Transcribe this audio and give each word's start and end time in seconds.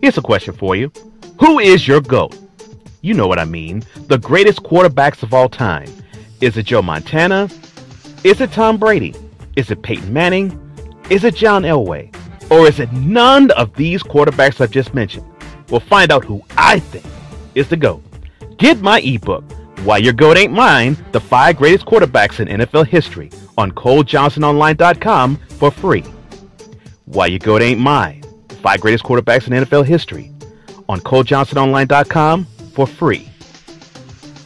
Here's 0.00 0.18
a 0.18 0.22
question 0.22 0.54
for 0.54 0.76
you. 0.76 0.90
Who 1.40 1.58
is 1.58 1.86
your 1.86 2.00
GOAT? 2.00 2.36
You 3.02 3.14
know 3.14 3.26
what 3.26 3.38
I 3.38 3.44
mean. 3.44 3.82
The 4.08 4.18
greatest 4.18 4.62
quarterbacks 4.62 5.22
of 5.22 5.34
all 5.34 5.48
time. 5.48 5.88
Is 6.40 6.56
it 6.56 6.66
Joe 6.66 6.82
Montana? 6.82 7.48
Is 8.24 8.40
it 8.40 8.52
Tom 8.52 8.78
Brady? 8.78 9.14
Is 9.56 9.70
it 9.70 9.82
Peyton 9.82 10.12
Manning? 10.12 10.58
Is 11.10 11.24
it 11.24 11.34
John 11.34 11.62
Elway? 11.64 12.14
Or 12.50 12.66
is 12.66 12.80
it 12.80 12.92
none 12.92 13.50
of 13.52 13.74
these 13.74 14.02
quarterbacks 14.02 14.60
I've 14.60 14.70
just 14.70 14.94
mentioned? 14.94 15.26
We'll 15.68 15.80
find 15.80 16.10
out 16.10 16.24
who 16.24 16.42
I 16.56 16.78
think 16.78 17.04
is 17.54 17.68
the 17.68 17.76
GOAT. 17.76 18.02
Get 18.56 18.80
my 18.80 19.00
ebook, 19.00 19.44
Why 19.84 19.98
Your 19.98 20.12
GOAT 20.12 20.36
Ain't 20.36 20.52
Mine, 20.52 20.96
The 21.12 21.20
Five 21.20 21.56
Greatest 21.56 21.86
Quarterbacks 21.86 22.40
in 22.40 22.48
NFL 22.60 22.86
History 22.86 23.30
on 23.56 23.70
ColeJohnsonOnline.com 23.72 25.36
for 25.58 25.70
free. 25.70 26.04
Why 27.06 27.26
Your 27.26 27.38
GOAT 27.38 27.62
Ain't 27.62 27.80
Mine, 27.80 28.19
Five 28.60 28.82
Greatest 28.82 29.04
Quarterbacks 29.04 29.46
in 29.46 29.54
NFL 29.54 29.86
History 29.86 30.30
on 30.86 31.00
ColeJohnsonOnline.com 31.00 32.44
for 32.74 32.86
free. 32.86 33.26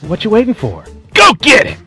What 0.03 0.23
you 0.23 0.31
waiting 0.31 0.55
for? 0.55 0.85
Go 1.15 1.33
get 1.35 1.67
it! 1.67 1.79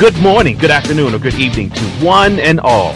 Good 0.00 0.16
morning, 0.22 0.56
good 0.56 0.70
afternoon, 0.70 1.14
or 1.14 1.18
good 1.18 1.34
evening 1.34 1.68
to 1.70 1.82
one 2.02 2.40
and 2.40 2.58
all. 2.58 2.94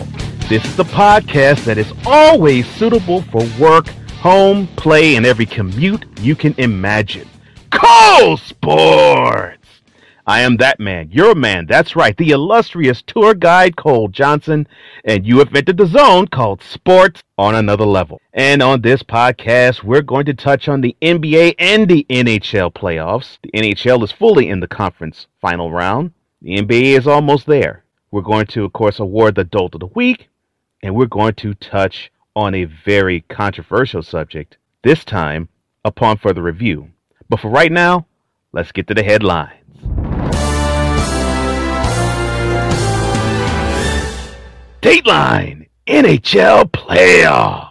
This 0.54 0.66
is 0.66 0.76
the 0.76 0.84
podcast 0.84 1.64
that 1.64 1.78
is 1.78 1.92
always 2.06 2.64
suitable 2.76 3.22
for 3.22 3.44
work, 3.58 3.88
home, 4.20 4.68
play, 4.76 5.16
and 5.16 5.26
every 5.26 5.46
commute 5.46 6.06
you 6.20 6.36
can 6.36 6.54
imagine. 6.58 7.28
Cole 7.72 8.36
Sportz! 8.36 9.56
I 10.28 10.42
am 10.42 10.56
that 10.58 10.78
man, 10.78 11.10
your 11.10 11.34
man, 11.34 11.66
that's 11.66 11.96
right, 11.96 12.16
the 12.16 12.30
illustrious 12.30 13.02
tour 13.02 13.34
guide 13.34 13.74
Cole 13.74 14.06
Johnson, 14.06 14.68
and 15.04 15.26
you 15.26 15.38
have 15.38 15.52
entered 15.52 15.76
the 15.76 15.88
zone 15.88 16.28
called 16.28 16.62
Sports 16.62 17.20
on 17.36 17.56
Another 17.56 17.84
Level. 17.84 18.20
And 18.32 18.62
on 18.62 18.80
this 18.80 19.02
podcast, 19.02 19.82
we're 19.82 20.02
going 20.02 20.26
to 20.26 20.34
touch 20.34 20.68
on 20.68 20.82
the 20.82 20.96
NBA 21.02 21.56
and 21.58 21.88
the 21.88 22.06
NHL 22.08 22.72
playoffs. 22.72 23.38
The 23.42 23.50
NHL 23.50 24.04
is 24.04 24.12
fully 24.12 24.50
in 24.50 24.60
the 24.60 24.68
conference 24.68 25.26
final 25.40 25.72
round. 25.72 26.12
The 26.42 26.58
NBA 26.58 26.96
is 26.96 27.08
almost 27.08 27.46
there. 27.46 27.82
We're 28.12 28.22
going 28.22 28.46
to, 28.46 28.64
of 28.64 28.72
course, 28.72 29.00
award 29.00 29.34
the 29.34 29.42
Dolt 29.42 29.74
of 29.74 29.80
the 29.80 29.86
Week, 29.86 30.28
and 30.84 30.94
we're 30.94 31.06
going 31.06 31.32
to 31.32 31.54
touch 31.54 32.12
on 32.36 32.54
a 32.54 32.64
very 32.64 33.22
controversial 33.22 34.02
subject, 34.02 34.58
this 34.82 35.02
time 35.02 35.48
upon 35.82 36.18
further 36.18 36.42
review. 36.42 36.90
But 37.30 37.40
for 37.40 37.48
right 37.48 37.72
now, 37.72 38.06
let's 38.52 38.70
get 38.70 38.86
to 38.88 38.94
the 38.94 39.02
headlines. 39.02 39.64
Dateline 44.82 45.68
NHL 45.86 46.70
Playoffs. 46.70 47.70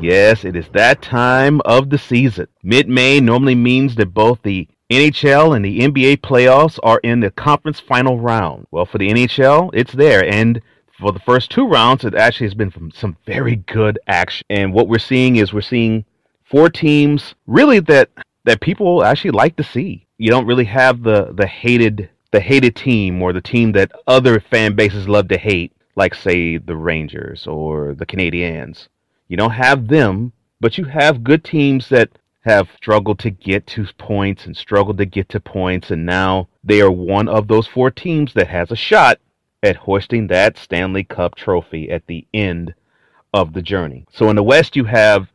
Yes, 0.00 0.46
it 0.46 0.56
is 0.56 0.66
that 0.72 1.02
time 1.02 1.60
of 1.66 1.90
the 1.90 1.98
season. 1.98 2.46
Mid 2.62 2.88
May 2.88 3.20
normally 3.20 3.54
means 3.54 3.96
that 3.96 4.14
both 4.14 4.40
the 4.42 4.66
NHL 4.90 5.56
and 5.56 5.64
the 5.64 5.80
NBA 5.80 6.18
playoffs 6.18 6.78
are 6.82 7.00
in 7.02 7.20
the 7.20 7.30
conference 7.30 7.80
final 7.80 8.20
round. 8.20 8.66
Well, 8.70 8.84
for 8.84 8.98
the 8.98 9.08
NHL, 9.08 9.70
it's 9.72 9.92
there. 9.92 10.24
And 10.24 10.60
for 10.98 11.12
the 11.12 11.20
first 11.20 11.50
two 11.50 11.66
rounds, 11.66 12.04
it 12.04 12.14
actually 12.14 12.46
has 12.46 12.54
been 12.54 12.92
some 12.94 13.16
very 13.26 13.56
good 13.56 13.98
action. 14.06 14.44
And 14.50 14.72
what 14.72 14.88
we're 14.88 14.98
seeing 14.98 15.36
is 15.36 15.52
we're 15.52 15.62
seeing 15.62 16.04
four 16.44 16.68
teams 16.68 17.34
really 17.46 17.80
that 17.80 18.10
that 18.44 18.60
people 18.60 19.02
actually 19.02 19.30
like 19.30 19.56
to 19.56 19.64
see. 19.64 20.06
You 20.18 20.30
don't 20.30 20.46
really 20.46 20.66
have 20.66 21.02
the 21.02 21.32
the 21.32 21.46
hated 21.46 22.10
the 22.30 22.40
hated 22.40 22.76
team 22.76 23.22
or 23.22 23.32
the 23.32 23.40
team 23.40 23.72
that 23.72 23.92
other 24.06 24.38
fan 24.38 24.74
bases 24.74 25.08
love 25.08 25.28
to 25.28 25.38
hate, 25.38 25.72
like 25.96 26.14
say 26.14 26.58
the 26.58 26.76
Rangers 26.76 27.46
or 27.46 27.94
the 27.94 28.06
Canadiens. 28.06 28.88
You 29.28 29.36
don't 29.36 29.52
have 29.52 29.88
them, 29.88 30.32
but 30.60 30.76
you 30.76 30.84
have 30.84 31.24
good 31.24 31.44
teams 31.44 31.88
that 31.88 32.10
have 32.44 32.68
struggled 32.76 33.18
to 33.20 33.30
get 33.30 33.66
to 33.66 33.86
points 33.98 34.44
and 34.44 34.56
struggled 34.56 34.98
to 34.98 35.06
get 35.06 35.28
to 35.30 35.40
points, 35.40 35.90
and 35.90 36.04
now 36.04 36.48
they 36.62 36.80
are 36.80 36.90
one 36.90 37.28
of 37.28 37.48
those 37.48 37.66
four 37.66 37.90
teams 37.90 38.34
that 38.34 38.48
has 38.48 38.70
a 38.70 38.76
shot 38.76 39.18
at 39.62 39.76
hoisting 39.76 40.26
that 40.26 40.58
Stanley 40.58 41.04
Cup 41.04 41.36
trophy 41.36 41.90
at 41.90 42.06
the 42.06 42.26
end 42.34 42.74
of 43.32 43.54
the 43.54 43.62
journey. 43.62 44.04
So 44.12 44.28
in 44.28 44.36
the 44.36 44.42
West, 44.42 44.76
you 44.76 44.84
have 44.84 45.28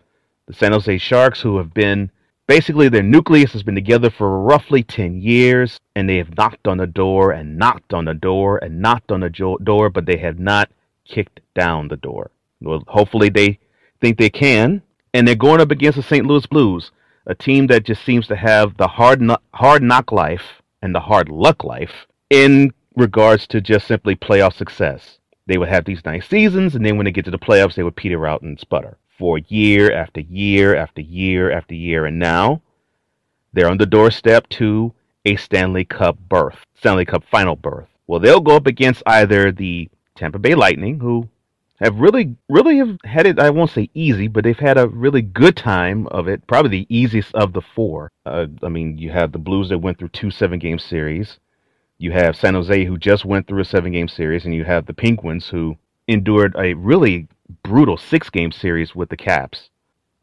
the 0.46 0.53
San 0.53 0.72
Jose 0.72 1.00
Sharks, 1.00 1.42
who 1.42 1.58
have 1.58 1.74
been 1.74 2.12
basically 2.48 2.90
their 2.90 3.02
nucleus 3.02 3.53
has 3.53 3.64
been 3.64 3.75
together 3.75 4.12
for 4.12 4.42
roughly 4.44 4.84
10 4.84 5.19
years, 5.19 5.80
and 5.96 6.08
they 6.08 6.18
have 6.18 6.38
knocked 6.38 6.68
on 6.68 6.78
the 6.78 6.88
door 6.88 7.31
and 7.31 7.58
knocked 7.58 7.94
on 7.94 8.06
the 8.06 8.14
door 8.14 8.58
and 8.58 8.81
knocked 8.81 9.12
on 9.12 9.22
the 9.22 9.30
jo- 9.31 9.58
door, 9.58 9.90
but 9.90 10.06
they 10.06 10.18
have 10.18 10.38
not 10.40 10.69
kicked 11.06 11.40
down 11.56 11.88
the 11.88 11.98
door. 11.98 12.30
Well, 12.62 12.84
hopefully 12.88 13.30
they 13.30 13.58
think 14.00 14.19
they 14.19 14.30
can, 14.30 14.84
and 15.14 15.28
they're 15.28 15.34
going 15.34 15.59
up 15.59 15.72
against 15.72 15.98
the 15.98 16.03
St. 16.03 16.25
Louis 16.25 16.46
Blues, 16.46 16.92
a 17.30 17.36
team 17.36 17.68
that 17.68 17.86
just 17.86 18.04
seems 18.04 18.28
to 18.28 18.36
have 18.36 18.76
the 18.78 18.88
hard 18.88 19.22
kno- 19.22 19.38
hard 19.54 19.84
knock 19.84 20.12
life 20.12 20.64
and 20.82 20.94
the 20.94 21.00
hard 21.00 21.30
luck 21.30 21.64
life 21.64 22.08
in 22.32 22.74
regards 22.96 23.46
to 23.48 23.62
just 23.62 23.88
simply 23.88 24.16
playoff 24.16 24.54
success. 24.54 25.20
They 25.46 25.58
would 25.58 25.70
have 25.70 25.86
these 25.86 26.04
nice 26.04 26.28
seasons, 26.28 26.76
and 26.76 26.84
then 26.84 26.98
when 26.98 27.06
they 27.06 27.12
get 27.12 27.26
to 27.26 27.32
the 27.32 27.38
playoffs, 27.38 27.76
they 27.76 27.84
would 27.84 27.96
peter 27.96 28.26
out 28.26 28.42
and 28.42 28.60
sputter 28.60 28.98
for 29.18 29.38
year 29.38 29.94
after 29.94 30.22
year 30.22 30.76
after 30.76 31.02
year 31.02 31.52
after 31.52 31.76
year. 31.76 32.06
And 32.06 32.18
now 32.18 32.62
they're 33.54 33.70
on 33.70 33.78
the 33.78 33.86
doorstep 33.86 34.50
to 34.50 34.94
a 35.24 35.36
Stanley 35.36 35.86
Cup 35.86 36.18
berth, 36.30 36.66
Stanley 36.76 37.06
Cup 37.06 37.24
final 37.30 37.56
berth. 37.56 37.90
Well, 38.08 38.20
they'll 38.20 38.40
go 38.40 38.56
up 38.56 38.66
against 38.66 39.04
either 39.06 39.52
the 39.52 39.90
Tampa 40.16 40.40
Bay 40.40 40.56
Lightning, 40.56 41.00
who 41.00 41.30
have 41.80 42.00
really, 42.00 42.36
really 42.50 42.78
have 42.78 42.98
had 43.04 43.26
it. 43.26 43.40
I 43.40 43.50
won't 43.50 43.72
say 43.72 43.90
easy, 43.94 44.28
but 44.28 44.44
they've 44.44 44.60
had 44.60 44.78
a 44.78 44.88
really 44.88 45.22
good 45.22 45.56
time 45.56 46.08
of 46.08 46.28
it. 46.28 46.46
Probably 46.46 46.70
the 46.70 46.96
easiest 46.96 47.34
of 47.34 47.54
the 47.54 47.62
four. 47.62 48.12
Uh, 48.26 48.48
I 48.62 48.70
mean, 48.70 48.98
you 48.98 49.12
have 49.12 49.32
the 49.32 49.40
Blues 49.40 49.70
that 49.70 49.80
went 49.80 49.98
through 49.98 50.10
two 50.10 50.30
seven-game 50.30 50.80
series. 50.80 51.40
You 51.98 52.12
have 52.12 52.36
San 52.36 52.54
Jose 52.54 52.86
who 52.86 52.98
just 52.98 53.26
went 53.26 53.48
through 53.48 53.62
a 53.62 53.66
seven-game 53.66 54.10
series, 54.10 54.46
and 54.46 54.54
you 54.54 54.66
have 54.66 54.86
the 54.86 54.94
Penguins 54.94 55.48
who 55.48 55.78
endured 56.08 56.56
a 56.58 56.74
really 56.74 57.28
brutal 57.64 57.98
six-game 57.98 58.52
series 58.52 58.94
with 58.94 59.10
the 59.10 59.18
Caps. 59.18 59.70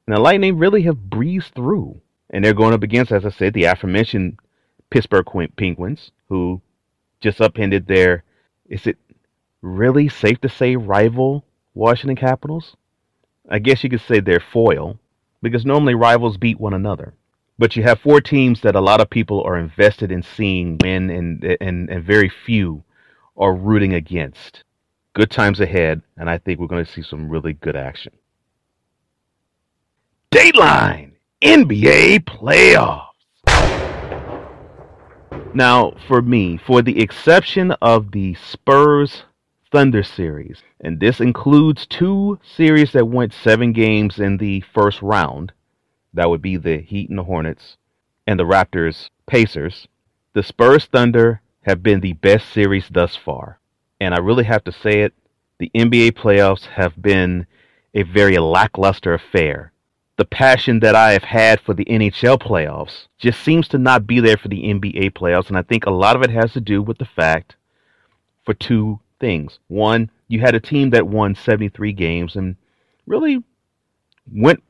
And 0.07 0.15
the 0.15 0.21
Lightning 0.21 0.59
really 0.59 0.83
have 0.83 1.11
breezed 1.11 1.55
through, 1.55 2.01
and 2.31 2.45
they're 2.45 2.53
going 2.55 2.75
up 2.75 2.83
against, 2.83 3.13
as 3.13 3.25
I 3.25 3.31
said, 3.31 3.55
the 3.55 3.65
aforementioned 3.65 4.39
Pittsburgh 4.91 5.27
Penguins, 5.57 6.11
who 6.29 6.61
just 7.21 7.41
upended 7.41 7.87
their. 7.87 8.25
Is 8.69 8.87
it 8.87 8.99
really 9.63 10.09
safe 10.09 10.41
to 10.43 10.49
say 10.49 10.77
rival 10.77 11.45
Washington 11.77 12.17
Capitals? 12.17 12.75
I 13.49 13.59
guess 13.59 13.85
you 13.85 13.91
could 13.91 14.01
say 14.01 14.19
they're 14.19 14.41
foil 14.41 14.99
because 15.43 15.67
normally 15.67 15.95
rivals 15.95 16.39
beat 16.39 16.59
one 16.59 16.73
another. 16.75 17.13
But 17.59 17.77
you 17.77 17.83
have 17.85 18.01
four 18.01 18.21
teams 18.21 18.63
that 18.63 18.75
a 18.75 18.81
lot 18.81 19.01
of 19.01 19.11
people 19.11 19.43
are 19.45 19.59
invested 19.59 20.11
in 20.11 20.23
seeing 20.23 20.79
win 20.83 21.11
and 21.11 21.45
and, 21.61 21.89
and 21.89 22.05
very 22.05 22.29
few 22.29 22.83
are 23.37 23.55
rooting 23.55 23.95
against. 23.95 24.65
Good 25.13 25.31
times 25.31 25.61
ahead, 25.61 26.03
and 26.17 26.29
I 26.29 26.39
think 26.39 26.59
we're 26.59 26.67
going 26.67 26.85
to 26.85 26.91
see 26.91 27.03
some 27.03 27.29
really 27.29 27.55
good 27.55 27.77
action. 27.77 28.13
Dateline 30.31 31.13
NBA 31.43 32.25
playoffs. 32.25 33.07
Now, 35.55 35.93
for 36.07 36.21
me, 36.21 36.59
for 36.59 36.83
the 36.83 37.01
exception 37.01 37.71
of 37.81 38.13
the 38.13 38.35
Spurs 38.35 39.23
Thunder 39.77 40.03
series, 40.03 40.63
and 40.81 41.01
this 41.01 41.21
includes 41.21 41.87
two 41.87 42.39
series 42.43 42.93
that 42.93 43.09
went 43.09 43.35
seven 43.35 43.75
games 43.75 44.19
in 44.19 44.39
the 44.39 44.63
first 44.73 45.03
round. 45.03 45.53
That 46.15 46.31
would 46.31 46.41
be 46.41 46.57
the 46.57 46.79
Heat 46.79 47.11
and 47.11 47.19
the 47.19 47.25
Hornets, 47.25 47.77
and 48.27 48.41
the 48.41 48.45
Raptors 48.45 49.11
Pacers. 49.27 49.87
The 50.33 50.43
Spurs 50.43 50.87
Thunder 50.87 51.43
have 51.67 51.83
been 51.83 52.01
the 52.01 52.15
best 52.15 52.49
series 52.49 52.89
thus 52.89 53.17
far, 53.17 53.61
and 54.01 54.15
I 54.15 54.19
really 54.19 54.45
have 54.45 54.65
to 54.65 54.73
say 54.73 55.03
it. 55.03 55.13
the 55.59 55.71
NBA 55.75 56.13
playoffs 56.13 56.65
have 56.65 57.03
been 57.03 57.47
a 57.93 58.03
very 58.03 58.39
lackluster 58.39 59.13
affair. 59.13 59.73
The 60.17 60.25
passion 60.25 60.81
that 60.81 60.95
I 60.95 61.13
have 61.13 61.25
had 61.25 61.61
for 61.61 61.75
the 61.75 61.85
NHL 61.85 62.39
playoffs 62.39 63.09
just 63.19 63.43
seems 63.43 63.69
to 63.69 63.77
not 63.77 64.07
be 64.07 64.21
there 64.21 64.39
for 64.39 64.49
the 64.49 64.63
NBA 64.63 65.11
playoffs, 65.11 65.49
and 65.49 65.59
I 65.59 65.63
think 65.63 65.85
a 65.85 65.91
lot 65.91 66.17
of 66.17 66.23
it 66.23 66.31
has 66.31 66.55
to 66.55 66.63
do 66.63 66.81
with 66.81 66.97
the 66.97 67.05
fact 67.05 67.57
for 68.43 68.55
two 68.55 69.01
things. 69.21 69.59
One, 69.69 70.11
you 70.29 70.41
had 70.41 70.55
a 70.55 70.61
team 70.61 70.91
that 70.91 71.07
won 71.07 71.35
73 71.35 71.93
games 71.93 72.37
and 72.37 72.57
really 73.07 73.43
went 74.33 74.63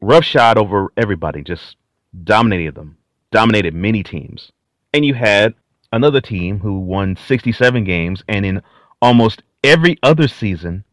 roughshod 0.00 0.58
over 0.58 0.92
everybody, 0.96 1.42
just 1.42 1.76
dominated 2.24 2.74
them, 2.74 2.96
dominated 3.30 3.74
many 3.74 4.02
teams. 4.02 4.52
And 4.92 5.04
you 5.04 5.14
had 5.14 5.54
another 5.92 6.20
team 6.20 6.60
who 6.60 6.80
won 6.80 7.16
67 7.16 7.84
games, 7.84 8.22
and 8.28 8.44
in 8.44 8.62
almost 9.00 9.42
every 9.62 9.98
other 10.02 10.28
season, 10.28 10.84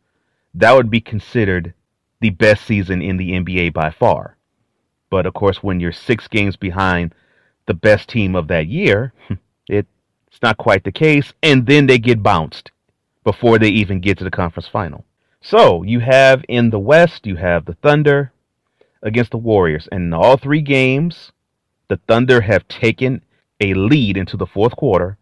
that 0.53 0.75
would 0.75 0.89
be 0.89 1.01
considered 1.01 1.73
the 2.21 2.29
best 2.29 2.65
season 2.65 3.01
in 3.01 3.17
the 3.17 3.31
NBA 3.31 3.73
by 3.73 3.91
far. 3.91 4.37
But 5.09 5.25
of 5.25 5.33
course, 5.33 5.61
when 5.61 5.79
you're 5.79 5.91
six 5.91 6.27
games 6.27 6.55
behind 6.55 7.13
the 7.65 7.73
best 7.73 8.09
team 8.09 8.35
of 8.35 8.47
that 8.47 8.67
year, 8.67 9.13
it's 10.33 10.41
not 10.41 10.57
quite 10.57 10.83
the 10.83 10.91
case. 10.91 11.31
And 11.43 11.67
then 11.67 11.85
they 11.85 11.99
get 11.99 12.23
bounced 12.23 12.71
before 13.23 13.59
they 13.59 13.69
even 13.69 14.01
get 14.01 14.17
to 14.17 14.23
the 14.23 14.31
conference 14.31 14.67
final. 14.67 15.05
So 15.41 15.83
you 15.83 15.99
have 15.99 16.43
in 16.49 16.71
the 16.71 16.79
West, 16.79 17.27
you 17.27 17.35
have 17.35 17.65
the 17.65 17.75
Thunder 17.75 18.33
against 19.03 19.29
the 19.29 19.37
Warriors. 19.37 19.87
And 19.91 20.05
in 20.05 20.13
all 20.13 20.37
three 20.37 20.61
games, 20.61 21.31
the 21.87 21.99
Thunder 22.07 22.41
have 22.41 22.67
taken 22.67 23.21
a 23.61 23.75
lead 23.75 24.17
into 24.17 24.35
the 24.35 24.47
fourth 24.47 24.75
quarter, 24.75 25.17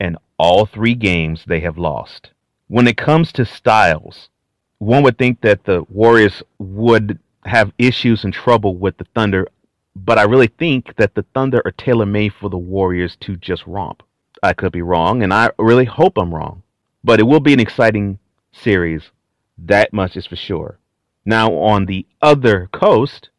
and 0.00 0.16
all 0.38 0.64
three 0.64 0.94
games 0.94 1.44
they 1.46 1.60
have 1.60 1.76
lost. 1.76 2.30
When 2.68 2.88
it 2.88 2.96
comes 2.96 3.30
to 3.32 3.44
styles, 3.44 4.30
one 4.78 5.02
would 5.02 5.18
think 5.18 5.42
that 5.42 5.64
the 5.64 5.84
Warriors 5.90 6.42
would 6.58 7.18
have 7.44 7.72
issues 7.78 8.24
and 8.24 8.32
trouble 8.32 8.76
with 8.76 8.96
the 8.96 9.04
Thunder, 9.14 9.46
but 9.94 10.18
I 10.18 10.22
really 10.22 10.46
think 10.46 10.96
that 10.96 11.14
the 11.14 11.26
Thunder 11.34 11.60
are 11.64 11.72
tailor 11.72 12.06
made 12.06 12.32
for 12.32 12.48
the 12.48 12.56
Warriors 12.56 13.16
to 13.20 13.36
just 13.36 13.66
romp. 13.66 14.02
I 14.42 14.52
could 14.52 14.72
be 14.72 14.82
wrong, 14.82 15.22
and 15.22 15.32
I 15.32 15.50
really 15.58 15.84
hope 15.84 16.18
I'm 16.18 16.34
wrong, 16.34 16.62
but 17.04 17.20
it 17.20 17.24
will 17.24 17.40
be 17.40 17.52
an 17.52 17.60
exciting 17.60 18.18
series. 18.50 19.10
That 19.56 19.92
much 19.92 20.16
is 20.16 20.26
for 20.26 20.36
sure. 20.36 20.78
Now, 21.24 21.52
on 21.54 21.86
the 21.86 22.06
other 22.20 22.68
coast, 22.72 23.30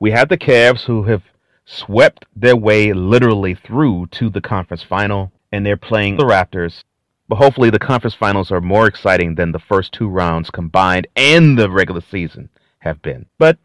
we 0.00 0.10
have 0.10 0.28
the 0.28 0.36
Cavs 0.36 0.82
who 0.82 1.04
have 1.04 1.22
swept 1.64 2.24
their 2.34 2.56
way 2.56 2.92
literally 2.92 3.54
through 3.54 4.06
to 4.12 4.28
the 4.28 4.40
conference 4.40 4.82
final, 4.82 5.30
and 5.52 5.64
they're 5.64 5.76
playing 5.76 6.16
the 6.16 6.24
Raptors. 6.24 6.82
But 7.28 7.36
hopefully, 7.36 7.70
the 7.70 7.78
conference 7.78 8.16
finals 8.16 8.50
are 8.50 8.60
more 8.60 8.88
exciting 8.88 9.36
than 9.36 9.52
the 9.52 9.60
first 9.60 9.92
two 9.92 10.08
rounds 10.08 10.50
combined 10.50 11.06
and 11.14 11.56
the 11.56 11.70
regular 11.70 12.00
season 12.00 12.48
have 12.80 13.00
been. 13.02 13.26
But 13.38 13.58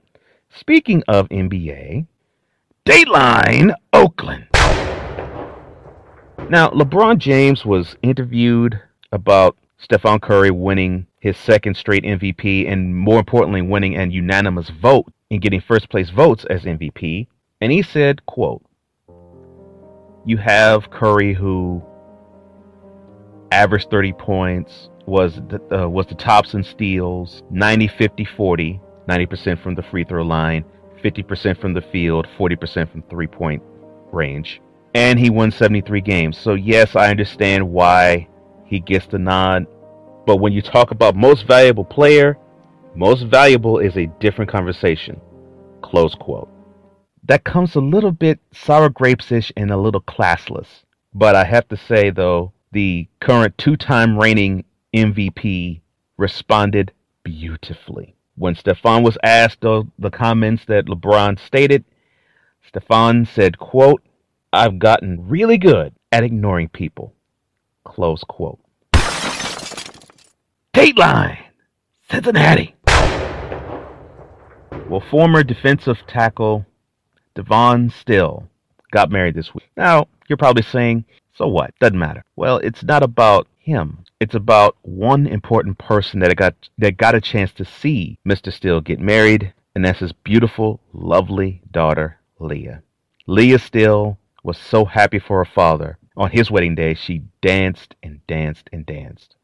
speaking 0.56 1.02
of 1.08 1.28
NBA, 1.30 2.06
Dateline 2.86 3.74
Oakland. 3.92 4.55
Now, 6.50 6.70
LeBron 6.70 7.18
James 7.18 7.66
was 7.66 7.96
interviewed 8.04 8.80
about 9.12 9.58
Stephen 9.78 10.20
Curry 10.20 10.52
winning 10.52 11.08
his 11.20 11.38
second 11.38 11.76
straight 11.76 12.04
MVP 12.04 12.72
and 12.72 12.96
more 12.96 13.18
importantly 13.18 13.64
winning 13.64 13.96
an 13.96 14.12
unanimous 14.12 14.70
vote 14.70 15.12
in 15.30 15.40
getting 15.40 15.60
first 15.60 15.90
place 15.90 16.12
votes 16.12 16.46
as 16.50 16.64
MVP 16.64 17.28
and 17.62 17.72
he 17.72 17.82
said, 17.82 18.26
quote, 18.26 18.64
you 20.26 20.38
have 20.38 20.92
Curry 20.92 21.34
who 21.34 21.84
averaged 23.52 23.90
30 23.90 24.14
points, 24.14 24.90
was 25.08 25.36
the, 25.50 25.60
uh, 25.76 25.88
was 25.88 26.06
the 26.08 26.16
tops 26.16 26.54
in 26.54 26.64
steals, 26.64 27.42
90 27.50 27.88
50 27.88 28.26
40, 28.38 28.82
90% 29.08 29.64
from 29.64 29.76
the 29.76 29.84
free 29.84 30.04
throw 30.04 30.24
line, 30.24 30.64
50% 31.04 31.60
from 31.60 31.74
the 31.74 31.82
field, 31.82 32.28
40% 32.38 32.92
from 32.92 33.02
three 33.04 33.28
point 33.28 33.64
range. 34.12 34.62
And 34.96 35.20
he 35.20 35.30
won 35.30 35.52
73 35.52 36.02
games. 36.02 36.38
So, 36.38 36.56
yes, 36.56 36.96
I 36.96 37.12
understand 37.12 37.70
why 37.70 38.28
he 38.66 38.80
gets 38.80 39.06
the 39.06 39.20
nod. 39.20 39.68
But 40.26 40.38
when 40.38 40.54
you 40.54 40.64
talk 40.64 40.90
about 40.90 41.16
most 41.16 41.46
valuable 41.46 41.86
player, 41.86 42.38
most 42.96 43.24
valuable 43.24 43.78
is 43.78 43.96
a 43.98 44.08
different 44.20 44.50
conversation. 44.50 45.22
Close 45.84 46.16
quote 46.16 46.50
that 47.28 47.44
comes 47.44 47.76
a 47.76 47.82
little 47.82 48.12
bit 48.12 48.40
sour 48.52 48.90
grapes-ish 48.90 49.52
and 49.58 49.72
a 49.72 49.78
little 49.78 50.02
classless. 50.02 50.68
But 51.14 51.36
I 51.36 51.44
have 51.44 51.68
to 51.70 51.78
say 51.78 52.10
though, 52.10 52.54
the 52.72 53.08
current 53.20 53.58
two-time 53.58 54.18
reigning 54.18 54.66
MVP 54.94 55.82
responded 56.18 56.92
beautifully. 57.24 58.16
When 58.36 58.56
Stephen 58.56 59.04
was 59.04 59.18
asked 59.24 59.66
of 59.66 59.88
the 59.98 60.12
comments 60.12 60.66
that 60.66 60.86
LeBron 60.86 61.40
stated, 61.40 61.86
Stephen 62.68 63.26
said, 63.26 63.58
quote, 63.58 64.04
I've 64.56 64.80
gotten 64.80 65.28
really 65.28 65.58
good 65.58 65.94
at 66.14 66.24
ignoring 66.24 66.70
people. 66.70 67.14
Close 67.84 68.24
quote. 68.24 68.60
Dateline, 70.74 71.38
Cincinnati. 72.10 72.74
Well, 74.90 75.04
former 75.12 75.44
defensive 75.44 75.98
tackle 76.08 76.66
Devon 77.34 77.90
Still 77.90 78.48
got 78.92 79.12
married 79.12 79.36
this 79.36 79.54
week. 79.54 79.70
Now, 79.76 80.08
you're 80.30 80.38
probably 80.38 80.64
saying, 80.64 81.04
so 81.34 81.50
what? 81.50 81.78
Doesn't 81.80 82.00
matter. 82.00 82.24
Well, 82.38 82.60
it's 82.60 82.82
not 82.82 83.04
about 83.04 83.50
him. 83.58 84.06
It's 84.22 84.36
about 84.36 84.78
one 84.84 85.28
important 85.28 85.78
person 85.80 86.22
that 86.22 86.34
got 86.38 86.56
that 86.78 86.96
got 86.96 87.14
a 87.14 87.20
chance 87.20 87.52
to 87.54 87.66
see 87.66 88.20
Mr. 88.26 88.54
Still 88.54 88.80
get 88.80 89.00
married, 89.02 89.54
and 89.76 89.84
that's 89.84 90.00
his 90.00 90.14
beautiful, 90.14 90.80
lovely 90.94 91.62
daughter, 91.70 92.20
Leah. 92.40 92.84
Leah 93.28 93.60
Still 93.60 94.18
was 94.46 94.58
so 94.58 94.86
happy 94.86 95.20
for 95.20 95.40
her 95.40 95.52
father. 95.52 95.98
On 96.16 96.32
his 96.32 96.50
wedding 96.50 96.76
day, 96.76 96.94
she 96.94 97.24
danced 97.42 97.96
and 98.02 98.26
danced 98.28 98.70
and 98.72 98.86
danced. 98.86 99.36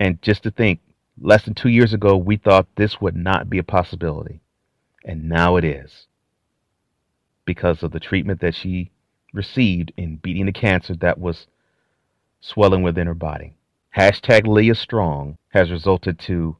And 0.00 0.20
just 0.22 0.42
to 0.44 0.50
think, 0.50 0.80
Less 1.20 1.44
than 1.44 1.54
two 1.54 1.68
years 1.68 1.92
ago, 1.92 2.16
we 2.16 2.36
thought 2.36 2.66
this 2.76 3.00
would 3.00 3.14
not 3.14 3.50
be 3.50 3.58
a 3.58 3.62
possibility. 3.62 4.40
And 5.04 5.28
now 5.28 5.56
it 5.56 5.64
is. 5.64 6.06
Because 7.44 7.82
of 7.82 7.92
the 7.92 8.00
treatment 8.00 8.40
that 8.40 8.54
she 8.54 8.90
received 9.32 9.92
in 9.96 10.16
beating 10.16 10.46
the 10.46 10.52
cancer 10.52 10.94
that 10.96 11.18
was 11.18 11.46
swelling 12.40 12.82
within 12.82 13.06
her 13.06 13.14
body. 13.14 13.56
Hashtag 13.96 14.46
Leah 14.46 14.74
Strong 14.74 15.38
has 15.50 15.70
resulted 15.70 16.18
to 16.20 16.56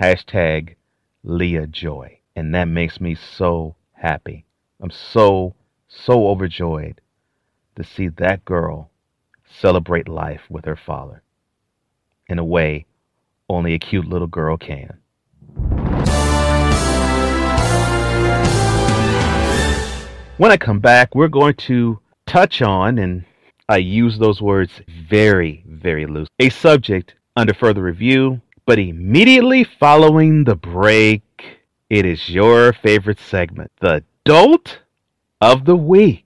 hashtag 0.00 0.74
Leah 1.22 1.66
Joy. 1.66 2.18
And 2.36 2.54
that 2.54 2.66
makes 2.66 3.00
me 3.00 3.14
so 3.14 3.76
happy. 3.92 4.44
I'm 4.80 4.90
so, 4.90 5.54
so 5.88 6.28
overjoyed 6.28 7.00
to 7.76 7.84
see 7.84 8.08
that 8.08 8.44
girl 8.44 8.90
celebrate 9.60 10.08
life 10.08 10.42
with 10.48 10.64
her 10.64 10.76
father 10.76 11.22
in 12.28 12.38
a 12.38 12.44
way 12.44 12.86
only 13.48 13.74
a 13.74 13.78
cute 13.78 14.06
little 14.06 14.26
girl 14.26 14.56
can. 14.56 14.98
When 20.36 20.50
I 20.50 20.56
come 20.56 20.80
back, 20.80 21.14
we're 21.14 21.28
going 21.28 21.54
to 21.54 22.00
touch 22.26 22.60
on, 22.60 22.98
and 22.98 23.24
I 23.68 23.76
use 23.76 24.18
those 24.18 24.42
words 24.42 24.80
very, 25.08 25.62
very 25.68 26.06
loose, 26.06 26.28
a 26.40 26.48
subject 26.48 27.14
under 27.36 27.54
further 27.54 27.82
review, 27.82 28.40
but 28.66 28.80
immediately 28.80 29.62
following 29.62 30.42
the 30.42 30.56
break, 30.56 31.22
it 31.90 32.06
is 32.06 32.28
your 32.28 32.72
favorite 32.72 33.20
segment, 33.20 33.70
the 33.80 34.04
Dolt 34.24 34.78
of 35.40 35.64
the 35.64 35.76
Week. 35.76 36.23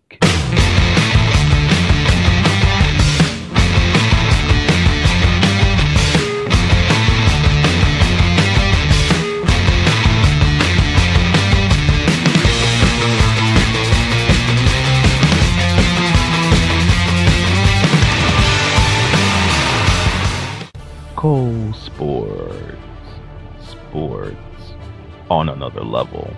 On 25.30 25.48
another 25.48 25.82
level 25.82 26.34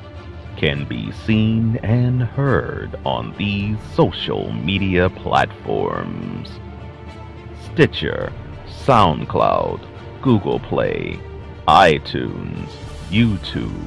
can 0.56 0.84
be 0.84 1.10
seen 1.12 1.76
and 1.76 2.22
heard 2.22 2.94
on 3.06 3.34
these 3.38 3.76
social 3.94 4.52
media 4.52 5.08
platforms 5.08 6.58
Stitcher, 7.72 8.32
SoundCloud, 8.84 9.80
Google 10.20 10.58
Play, 10.58 11.18
iTunes, 11.68 12.68
YouTube, 13.10 13.84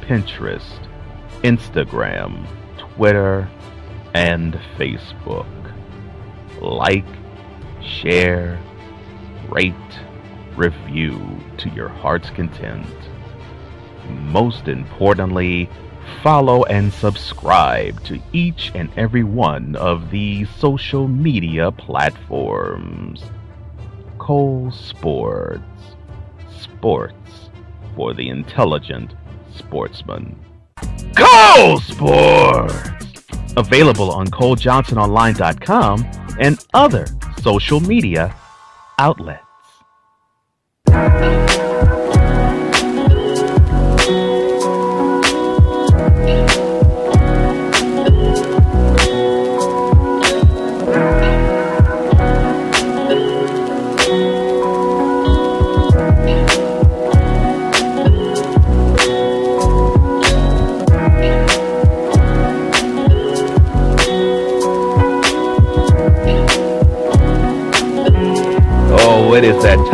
Pinterest, 0.00 0.78
Instagram, 1.42 2.46
Twitter, 2.78 3.48
and 4.14 4.58
Facebook. 4.78 5.46
like, 6.60 7.04
share, 7.82 8.58
rate, 9.50 9.74
review 10.56 11.38
to 11.58 11.68
your 11.70 11.88
heart's 11.88 12.30
content. 12.30 12.86
Most 14.08 14.68
importantly, 14.68 15.68
follow 16.22 16.64
and 16.64 16.92
subscribe 16.92 18.02
to 18.04 18.20
each 18.32 18.72
and 18.74 18.90
every 18.96 19.24
one 19.24 19.76
of 19.76 20.10
these 20.10 20.48
social 20.58 21.08
media 21.08 21.70
platforms. 21.70 23.22
Cole 24.18 24.70
Sportz. 24.70 25.62
Sports 26.60 27.50
for 27.94 28.14
the 28.14 28.28
intelligent 28.28 29.14
sportsman. 29.54 30.36
Cole 31.16 31.78
Sportz! 31.80 32.92
Available 33.56 34.10
on 34.10 34.26
ColeJohnsonOnline.com 34.26 36.06
and 36.38 36.64
other 36.74 37.06
social 37.42 37.80
media 37.80 38.34
outlets. 38.98 39.42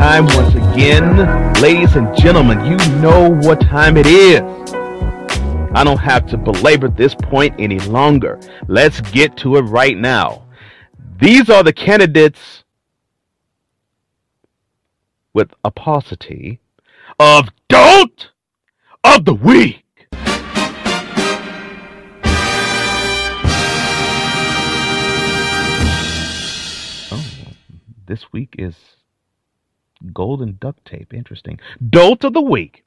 Time 0.02 0.26
once 0.34 0.52
again. 0.56 1.16
Ladies 1.62 1.94
and 1.94 2.12
gentlemen, 2.16 2.58
you 2.64 2.76
know 3.00 3.30
what 3.30 3.60
time 3.60 3.96
it 3.96 4.04
is. 4.04 4.40
I 5.74 5.84
don't 5.84 6.00
have 6.00 6.26
to 6.30 6.36
belabor 6.36 6.88
this 6.88 7.14
point 7.14 7.54
any 7.56 7.78
longer. 7.78 8.40
Let's 8.66 9.00
get 9.00 9.36
to 9.36 9.58
it 9.58 9.60
right 9.60 9.96
now. 9.96 10.48
These 11.20 11.48
are 11.48 11.62
the 11.62 11.72
candidates 11.72 12.64
with 15.34 15.54
a 15.64 15.70
paucity 15.70 16.58
of 17.20 17.50
Dolt 17.68 18.30
of 19.04 19.24
the 19.24 19.34
Week. 19.34 19.84
Oh, 27.12 27.24
this 28.08 28.32
week 28.32 28.56
is 28.58 28.74
golden 30.12 30.58
duct 30.60 30.84
tape. 30.84 31.12
Interesting. 31.14 31.58
Dolt 31.90 32.24
of 32.24 32.32
the 32.32 32.40
Week. 32.40 32.84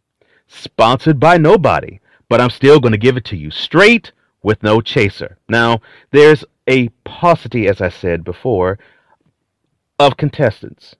Sponsored 0.48 1.20
by 1.20 1.38
nobody, 1.38 2.00
but 2.30 2.40
I'm 2.40 2.50
still 2.50 2.80
going 2.80 2.92
to 2.92 2.98
give 2.98 3.18
it 3.18 3.26
to 3.26 3.38
you 3.38 3.50
straight 3.50 4.12
with 4.44 4.62
no 4.62 4.80
chaser. 4.80 5.38
Now, 5.50 5.82
there's 6.12 6.46
a 6.68 6.90
paucity, 7.04 7.68
as 7.68 7.82
I 7.82 7.90
said 7.90 8.24
before, 8.24 8.78
of 9.98 10.18
contestants. 10.18 10.96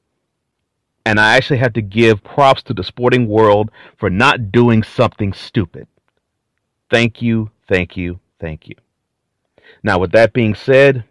And 1.06 1.20
I 1.20 1.36
actually 1.36 1.60
have 1.60 1.74
to 1.74 1.82
give 1.82 2.24
props 2.24 2.64
to 2.64 2.74
the 2.74 2.84
sporting 2.84 3.28
world 3.28 3.70
for 3.98 4.10
not 4.10 4.52
doing 4.52 4.82
something 4.82 5.34
stupid. 5.34 5.88
Thank 6.90 7.22
you, 7.22 7.52
thank 7.68 7.96
you, 7.96 8.20
thank 8.40 8.68
you. 8.68 8.76
Now, 9.84 10.00
with 10.00 10.12
that 10.14 10.34
being 10.34 10.56
said, 10.56 11.04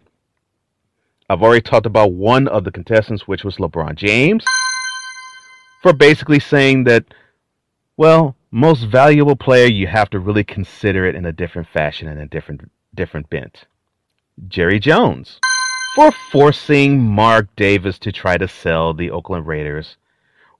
I've 1.29 1.41
already 1.41 1.61
talked 1.61 1.85
about 1.85 2.11
one 2.11 2.47
of 2.49 2.65
the 2.65 2.71
contestants, 2.71 3.27
which 3.27 3.43
was 3.43 3.55
LeBron 3.57 3.95
James, 3.95 4.43
for 5.85 5.93
basically 5.93 6.39
saying 6.39 6.85
that, 6.85 7.05
well, 7.95 8.35
most 8.49 8.85
valuable 8.85 9.35
player, 9.35 9.67
you 9.67 9.85
have 9.85 10.09
to 10.09 10.17
really 10.17 10.43
consider 10.43 11.05
it 11.05 11.13
in 11.13 11.27
a 11.27 11.31
different 11.31 11.67
fashion 11.67 12.07
and 12.07 12.19
a 12.19 12.25
different 12.25 12.71
different 12.95 13.29
bent. 13.29 13.65
Jerry 14.47 14.79
Jones, 14.79 15.39
for 15.95 16.11
forcing 16.31 17.03
Mark 17.03 17.55
Davis 17.55 17.99
to 17.99 18.11
try 18.11 18.35
to 18.35 18.47
sell 18.47 18.95
the 18.95 19.11
Oakland 19.11 19.45
Raiders, 19.45 19.97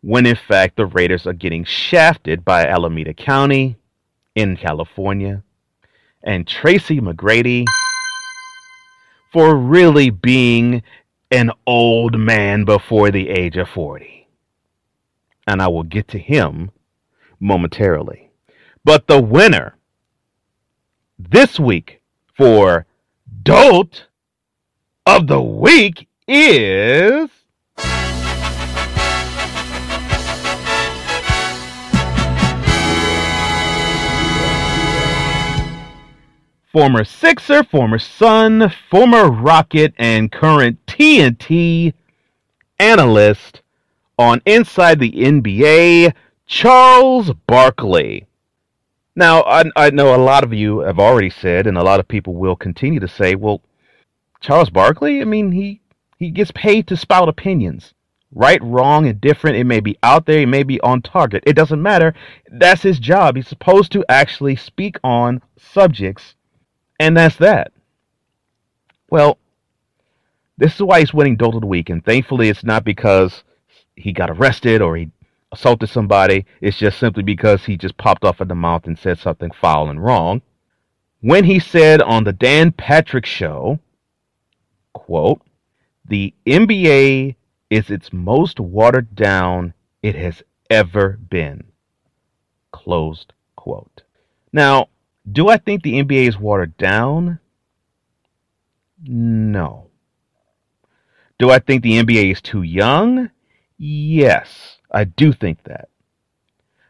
when 0.01 0.27
in 0.27 0.35
fact 0.35 0.75
the 0.75 0.85
Raiders 0.85 1.25
are 1.25 1.33
getting 1.33 1.63
shafted 1.63 2.45
by 2.45 2.67
Alameda 2.67 3.15
County 3.15 3.77
in 4.35 4.55
California, 4.55 5.41
and 6.21 6.47
Tracy 6.47 7.01
McGrady 7.01 7.65
for 9.33 9.55
really 9.55 10.11
being 10.11 10.83
an 11.31 11.49
old 11.65 12.15
man 12.15 12.63
before 12.63 13.09
the 13.09 13.29
age 13.29 13.57
of 13.57 13.67
40. 13.69 14.14
And 15.47 15.61
I 15.61 15.67
will 15.67 15.83
get 15.83 16.07
to 16.09 16.19
him 16.19 16.71
momentarily. 17.39 18.31
But 18.83 19.07
the 19.07 19.21
winner 19.21 19.77
this 21.17 21.59
week 21.59 22.01
for 22.33 22.85
Dolt 23.43 24.05
of 25.05 25.27
the 25.27 25.41
Week 25.41 26.07
is. 26.27 27.29
former 36.75 37.05
Sixer, 37.05 37.63
former 37.63 37.97
Sun, 37.97 38.69
former 38.89 39.31
Rocket, 39.31 39.93
and 39.97 40.29
current 40.29 40.85
TNT 40.85 41.93
analyst 42.79 43.61
on 44.17 44.41
Inside 44.45 44.99
the 44.99 45.11
NBA, 45.11 46.13
Charles 46.45 47.31
Barkley. 47.47 48.27
Now, 49.15 49.41
I, 49.43 49.63
I, 49.75 49.89
know 49.91 50.15
a 50.15 50.17
lot 50.17 50.43
of 50.43 50.53
you 50.53 50.79
have 50.79 50.99
already 50.99 51.29
said, 51.29 51.67
and 51.67 51.77
a 51.77 51.83
lot 51.83 51.99
of 51.99 52.07
people 52.07 52.35
will 52.35 52.55
continue 52.55 52.99
to 52.99 53.07
say, 53.07 53.35
well, 53.35 53.61
Charles 54.41 54.69
Barkley, 54.69 55.21
I 55.21 55.25
mean, 55.25 55.51
he, 55.51 55.81
he 56.17 56.31
gets 56.31 56.51
paid 56.51 56.87
to 56.87 56.97
spout 56.97 57.29
opinions. 57.29 57.93
Right, 58.33 58.61
wrong, 58.61 59.07
and 59.07 59.21
different. 59.21 59.55
It 59.55 59.63
may 59.63 59.79
be 59.79 59.97
out 60.03 60.25
there, 60.25 60.41
it 60.41 60.47
may 60.47 60.63
be 60.63 60.81
on 60.81 61.01
target. 61.01 61.43
It 61.47 61.53
doesn't 61.53 61.81
matter. 61.81 62.13
That's 62.51 62.81
his 62.81 62.99
job. 62.99 63.37
He's 63.37 63.47
supposed 63.47 63.93
to 63.93 64.03
actually 64.09 64.57
speak 64.57 64.97
on 65.03 65.41
subjects 65.57 66.35
and 66.99 67.15
that's 67.15 67.35
that. 67.37 67.71
Well, 69.09 69.37
this 70.57 70.75
is 70.75 70.81
why 70.81 70.99
he's 70.99 71.13
winning 71.13 71.37
Dolt 71.37 71.55
of 71.55 71.61
the 71.61 71.67
Week, 71.67 71.89
and 71.89 72.03
thankfully 72.03 72.49
it's 72.49 72.63
not 72.63 72.83
because 72.83 73.43
he 73.95 74.11
got 74.11 74.29
arrested 74.29 74.81
or 74.81 74.95
he 74.95 75.09
assaulted 75.51 75.89
somebody. 75.89 76.45
It's 76.61 76.77
just 76.77 76.99
simply 76.99 77.23
because 77.23 77.65
he 77.65 77.77
just 77.77 77.97
popped 77.97 78.23
off 78.23 78.41
at 78.41 78.47
the 78.47 78.55
mouth 78.55 78.87
and 78.87 78.97
said 78.97 79.19
something 79.19 79.51
foul 79.51 79.89
and 79.89 80.03
wrong. 80.03 80.41
When 81.21 81.45
he 81.45 81.59
said 81.59 82.01
on 82.01 82.23
the 82.23 82.33
Dan 82.33 82.71
Patrick 82.71 83.25
Show, 83.25 83.79
quote, 84.93 85.41
the 86.07 86.33
NBA 86.45 87.35
is 87.69 87.89
its 87.89 88.13
most 88.13 88.59
watered 88.59 89.15
down 89.15 89.73
it 90.03 90.15
has 90.15 90.43
ever 90.69 91.17
been. 91.29 91.63
Closed 92.71 93.33
quote. 93.55 94.03
Now, 94.53 94.89
do 95.31 95.49
I 95.49 95.57
think 95.57 95.81
the 95.81 95.99
NBA 96.03 96.27
is 96.27 96.37
watered 96.37 96.77
down? 96.77 97.39
No. 99.03 99.87
Do 101.39 101.49
I 101.49 101.59
think 101.59 101.81
the 101.81 102.01
NBA 102.03 102.31
is 102.31 102.41
too 102.41 102.61
young? 102.61 103.31
Yes, 103.77 104.77
I 104.91 105.03
do 105.03 105.33
think 105.33 105.63
that. 105.63 105.89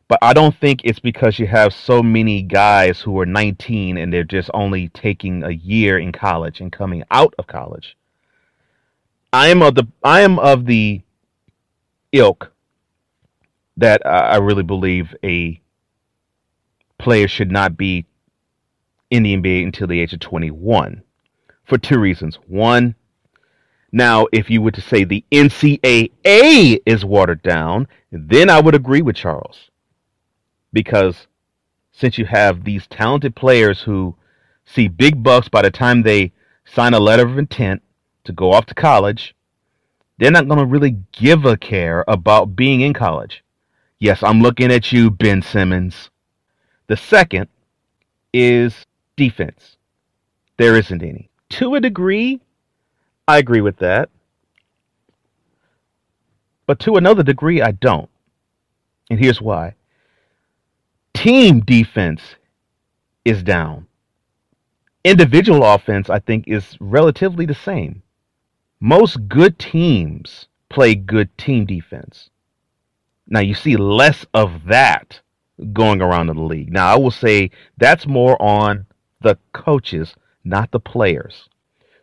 But 0.08 0.20
I 0.22 0.34
don't 0.34 0.56
think 0.56 0.82
it's 0.84 1.00
because 1.00 1.39
you 1.39 1.48
have 1.48 1.74
so 1.74 2.04
many 2.04 2.44
guys 2.44 3.01
who 3.01 3.20
are 3.20 3.25
19 3.25 3.98
and 3.98 4.13
they're 4.13 4.24
just 4.24 4.51
only 4.54 4.89
taking 4.89 5.44
a 5.44 5.50
year 5.50 5.98
in 5.98 6.12
college 6.12 6.62
and 6.62 6.72
coming 6.72 7.04
out 7.10 7.34
of 7.39 7.48
college. 7.48 7.98
I 9.34 9.48
am 9.48 9.63
of 9.63 9.75
the 9.75 9.88
I 10.04 10.22
am 10.22 10.38
of 10.39 10.65
the 10.65 11.01
ilk 12.12 12.51
that 13.77 14.06
I 14.06 14.38
really 14.38 14.63
believe 14.63 15.13
a 15.24 15.60
player 16.98 17.27
should 17.27 17.51
not 17.51 17.75
be 17.75 18.06
in 19.10 19.24
the 19.24 19.36
NBA 19.36 19.63
until 19.63 19.88
the 19.88 20.00
age 20.00 20.13
of 20.13 20.20
21 20.20 21.04
for 21.65 21.77
two 21.77 22.00
reasons. 22.00 22.36
One, 22.48 22.96
now, 23.92 24.27
if 24.32 24.50
you 24.50 24.62
were 24.62 24.72
to 24.72 24.82
say 24.82 25.04
the 25.04 25.24
NCAA 25.32 26.82
is 26.86 27.06
watered 27.06 27.42
down, 27.42 27.88
then 28.12 28.50
I 28.50 28.60
would 28.60 28.75
agree 28.75 29.01
with 29.01 29.15
Charles. 29.15 29.70
Because 30.74 31.27
since 31.92 32.18
you 32.18 32.25
have 32.25 32.63
these 32.63 32.88
talented 32.88 33.36
players 33.36 33.82
who 33.82 34.15
see 34.65 34.88
big 34.88 35.24
bucks 35.24 35.48
by 35.48 35.62
the 35.62 35.72
time 35.72 36.01
they 36.01 36.34
sign 36.65 36.94
a 36.94 37.00
letter 37.00 37.25
of 37.25 37.38
intent 37.38 37.82
to 38.25 38.34
go 38.34 38.51
off 38.51 38.65
to 38.65 38.74
college, 38.74 39.36
they're 40.18 40.32
not 40.32 40.48
going 40.48 40.60
to 40.60 40.65
really 40.65 40.98
give 41.12 41.46
a 41.46 41.56
care 41.56 42.04
about 42.08 42.56
being 42.56 42.82
in 42.82 42.94
college. 42.94 43.44
Yes, 44.00 44.24
I'm 44.24 44.42
looking 44.42 44.72
at 44.72 44.92
you, 44.92 45.10
Ben 45.10 45.42
Simmons. 45.42 46.10
The 46.88 46.98
second 46.98 47.48
is 48.34 48.86
defense. 49.15 49.77
There 50.58 50.75
isn't 50.75 51.01
any. 51.01 51.30
To 51.51 51.75
a 51.75 51.80
degree, 51.80 52.42
I 53.27 53.38
agree 53.38 53.62
with 53.62 53.77
that. 53.77 54.10
But 56.67 56.79
to 56.82 56.96
another 56.96 57.24
degree, 57.24 57.62
I 57.62 57.72
don't. 57.72 58.10
And 59.10 59.20
here's 59.20 59.41
why 59.41 59.75
team 61.13 61.62
defense 61.62 62.22
is 63.24 63.41
down. 63.41 63.88
Individual 65.03 65.63
offense, 65.63 66.10
I 66.10 66.20
think, 66.20 66.48
is 66.48 66.77
relatively 66.79 67.46
the 67.46 67.55
same. 67.55 68.01
Most 68.79 69.27
good 69.27 69.58
teams 69.58 70.48
play 70.70 70.94
good 70.96 71.36
team 71.38 71.65
defense. 71.65 72.29
Now, 73.27 73.39
you 73.39 73.53
see 73.53 73.77
less 73.77 74.25
of 74.34 74.65
that 74.65 75.22
going 75.74 76.01
around 76.01 76.29
in 76.29 76.36
the 76.36 76.44
league. 76.44 76.72
Now, 76.72 76.94
I 76.94 76.98
will 76.98 77.12
say 77.12 77.50
that's 77.77 78.05
more 78.05 78.39
on 78.41 78.86
the 79.22 79.38
coaches, 79.53 80.15
not 80.44 80.72
the 80.72 80.79
players. 80.79 81.50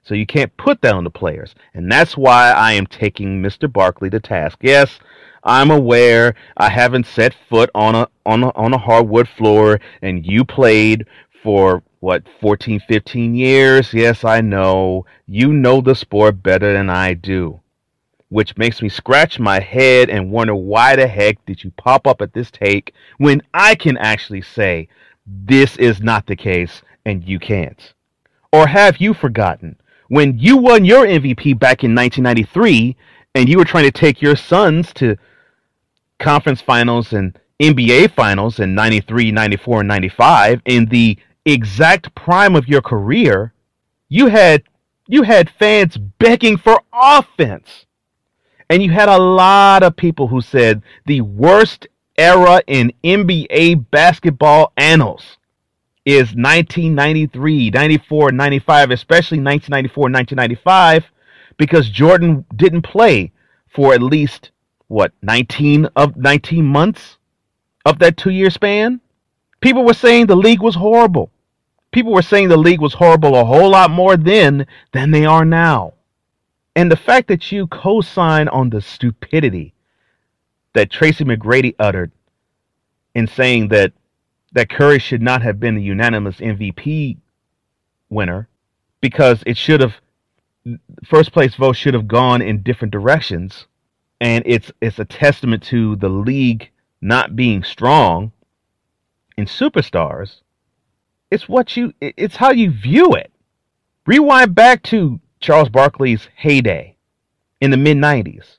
So 0.04 0.14
you 0.14 0.26
can't 0.26 0.56
put 0.56 0.82
that 0.82 0.94
on 0.94 1.04
the 1.04 1.10
players. 1.10 1.54
And 1.74 1.90
that's 1.90 2.16
why 2.16 2.50
I 2.50 2.72
am 2.72 2.86
taking 2.86 3.40
Mr. 3.40 3.72
Barkley 3.72 4.10
to 4.10 4.18
task. 4.18 4.58
Yes, 4.60 4.98
I'm 5.44 5.70
aware 5.70 6.34
I 6.56 6.70
haven't 6.70 7.06
set 7.06 7.34
foot 7.48 7.70
on 7.74 7.94
a 7.94 8.08
on 8.26 8.42
a 8.44 8.50
on 8.50 8.74
a 8.74 8.78
hardwood 8.78 9.28
floor 9.28 9.80
and 10.00 10.24
you 10.26 10.44
played 10.44 11.06
for 11.42 11.82
what 12.00 12.24
14 12.40 12.80
15 12.80 13.34
years. 13.34 13.92
Yes, 13.94 14.24
I 14.24 14.40
know. 14.40 15.06
You 15.26 15.52
know 15.52 15.80
the 15.80 15.94
sport 15.94 16.42
better 16.42 16.72
than 16.72 16.90
I 16.90 17.14
do. 17.14 17.60
Which 18.28 18.56
makes 18.56 18.80
me 18.82 18.88
scratch 18.88 19.38
my 19.38 19.60
head 19.60 20.10
and 20.10 20.30
wonder 20.30 20.54
why 20.54 20.96
the 20.96 21.06
heck 21.06 21.44
did 21.44 21.62
you 21.62 21.70
pop 21.72 22.06
up 22.06 22.22
at 22.22 22.32
this 22.32 22.50
take 22.50 22.94
when 23.18 23.42
I 23.52 23.74
can 23.74 23.96
actually 23.98 24.42
say 24.42 24.88
this 25.26 25.76
is 25.76 26.00
not 26.00 26.26
the 26.26 26.36
case 26.36 26.82
and 27.04 27.22
you 27.22 27.38
can't? 27.38 27.94
Or 28.52 28.66
have 28.66 28.98
you 28.98 29.14
forgotten 29.14 29.76
when 30.12 30.38
you 30.38 30.58
won 30.58 30.84
your 30.84 31.06
MVP 31.06 31.58
back 31.58 31.84
in 31.84 31.94
1993 31.94 32.94
and 33.34 33.48
you 33.48 33.56
were 33.56 33.64
trying 33.64 33.84
to 33.84 33.90
take 33.90 34.20
your 34.20 34.36
Suns 34.36 34.92
to 34.92 35.16
conference 36.18 36.60
finals 36.60 37.14
and 37.14 37.38
NBA 37.58 38.12
finals 38.14 38.60
in 38.60 38.74
93, 38.74 39.32
94, 39.32 39.80
and 39.80 39.88
95 39.88 40.60
in 40.66 40.84
the 40.84 41.16
exact 41.46 42.14
prime 42.14 42.54
of 42.54 42.68
your 42.68 42.82
career, 42.82 43.54
you 44.10 44.26
had 44.26 44.64
you 45.08 45.22
had 45.22 45.48
fans 45.48 45.96
begging 45.96 46.58
for 46.58 46.82
offense. 46.92 47.86
And 48.68 48.82
you 48.82 48.90
had 48.90 49.08
a 49.08 49.18
lot 49.18 49.82
of 49.82 49.96
people 49.96 50.28
who 50.28 50.42
said 50.42 50.82
the 51.06 51.22
worst 51.22 51.86
era 52.18 52.60
in 52.66 52.92
NBA 53.02 53.90
basketball 53.90 54.74
annals 54.76 55.38
is 56.04 56.34
1993, 56.34 57.70
94, 57.70 58.32
95, 58.32 58.90
especially 58.90 59.38
1994, 59.38 60.02
1995, 60.02 61.04
because 61.56 61.88
Jordan 61.88 62.44
didn't 62.56 62.82
play 62.82 63.32
for 63.68 63.94
at 63.94 64.02
least 64.02 64.50
what 64.88 65.12
19 65.22 65.86
of 65.96 66.16
19 66.16 66.64
months 66.64 67.16
of 67.84 67.98
that 68.00 68.16
two 68.16 68.30
year 68.30 68.50
span. 68.50 69.00
People 69.60 69.84
were 69.84 69.94
saying 69.94 70.26
the 70.26 70.36
league 70.36 70.60
was 70.60 70.74
horrible. 70.74 71.30
People 71.92 72.12
were 72.12 72.22
saying 72.22 72.48
the 72.48 72.56
league 72.56 72.80
was 72.80 72.94
horrible 72.94 73.36
a 73.36 73.44
whole 73.44 73.70
lot 73.70 73.90
more 73.90 74.16
then 74.16 74.66
than 74.92 75.10
they 75.10 75.24
are 75.24 75.44
now. 75.44 75.94
And 76.74 76.90
the 76.90 76.96
fact 76.96 77.28
that 77.28 77.52
you 77.52 77.66
co 77.66 78.00
sign 78.00 78.48
on 78.48 78.70
the 78.70 78.80
stupidity 78.80 79.74
that 80.72 80.90
Tracy 80.90 81.24
McGrady 81.24 81.74
uttered 81.78 82.10
in 83.14 83.26
saying 83.26 83.68
that 83.68 83.92
that 84.52 84.68
Curry 84.68 84.98
should 84.98 85.22
not 85.22 85.42
have 85.42 85.58
been 85.58 85.74
the 85.74 85.82
unanimous 85.82 86.36
MVP 86.36 87.18
winner 88.08 88.48
because 89.00 89.42
it 89.46 89.56
should 89.56 89.80
have 89.80 89.94
first 91.04 91.32
place 91.32 91.54
vote 91.54 91.74
should 91.74 91.94
have 91.94 92.06
gone 92.06 92.42
in 92.42 92.62
different 92.62 92.92
directions. 92.92 93.66
And 94.20 94.44
it's 94.46 94.70
it's 94.80 94.98
a 94.98 95.04
testament 95.04 95.62
to 95.64 95.96
the 95.96 96.08
league 96.08 96.70
not 97.00 97.34
being 97.34 97.64
strong 97.64 98.32
in 99.36 99.46
superstars. 99.46 100.42
It's 101.30 101.48
what 101.48 101.76
you 101.76 101.92
it's 102.00 102.36
how 102.36 102.52
you 102.52 102.70
view 102.70 103.14
it. 103.14 103.32
Rewind 104.06 104.54
back 104.54 104.82
to 104.84 105.20
Charles 105.40 105.68
Barkley's 105.68 106.28
heyday 106.36 106.96
in 107.60 107.70
the 107.70 107.76
mid 107.76 107.96
90s 107.96 108.58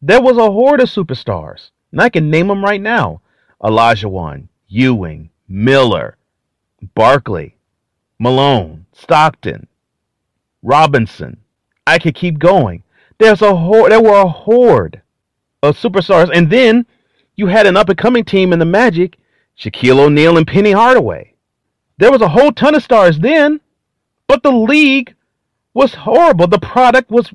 there 0.00 0.22
was 0.22 0.36
a 0.36 0.50
horde 0.50 0.80
of 0.80 0.88
superstars. 0.88 1.70
And 1.92 2.00
I 2.00 2.08
can 2.08 2.30
name 2.30 2.48
them 2.48 2.64
right 2.64 2.80
now. 2.80 3.20
Olajuwon 3.62 4.48
Ewing, 4.68 5.30
Miller, 5.48 6.16
Barkley, 6.94 7.56
Malone, 8.18 8.86
Stockton, 8.92 9.66
Robinson. 10.62 11.38
I 11.86 11.98
could 11.98 12.14
keep 12.14 12.38
going. 12.38 12.82
There's 13.18 13.42
a 13.42 13.54
horde, 13.54 13.90
there 13.90 14.02
were 14.02 14.20
a 14.20 14.28
horde 14.28 15.02
of 15.62 15.76
superstars. 15.76 16.30
And 16.32 16.50
then 16.50 16.86
you 17.36 17.46
had 17.46 17.66
an 17.66 17.76
up 17.76 17.88
and 17.88 17.98
coming 17.98 18.24
team 18.24 18.52
in 18.52 18.58
the 18.58 18.64
Magic, 18.64 19.16
Shaquille 19.58 19.98
O'Neal 19.98 20.36
and 20.36 20.46
Penny 20.46 20.72
Hardaway. 20.72 21.34
There 21.96 22.12
was 22.12 22.20
a 22.20 22.28
whole 22.28 22.52
ton 22.52 22.74
of 22.74 22.82
stars 22.82 23.18
then, 23.18 23.60
but 24.26 24.42
the 24.42 24.52
league 24.52 25.14
was 25.74 25.94
horrible. 25.94 26.46
The 26.46 26.58
product 26.58 27.10
was 27.10 27.32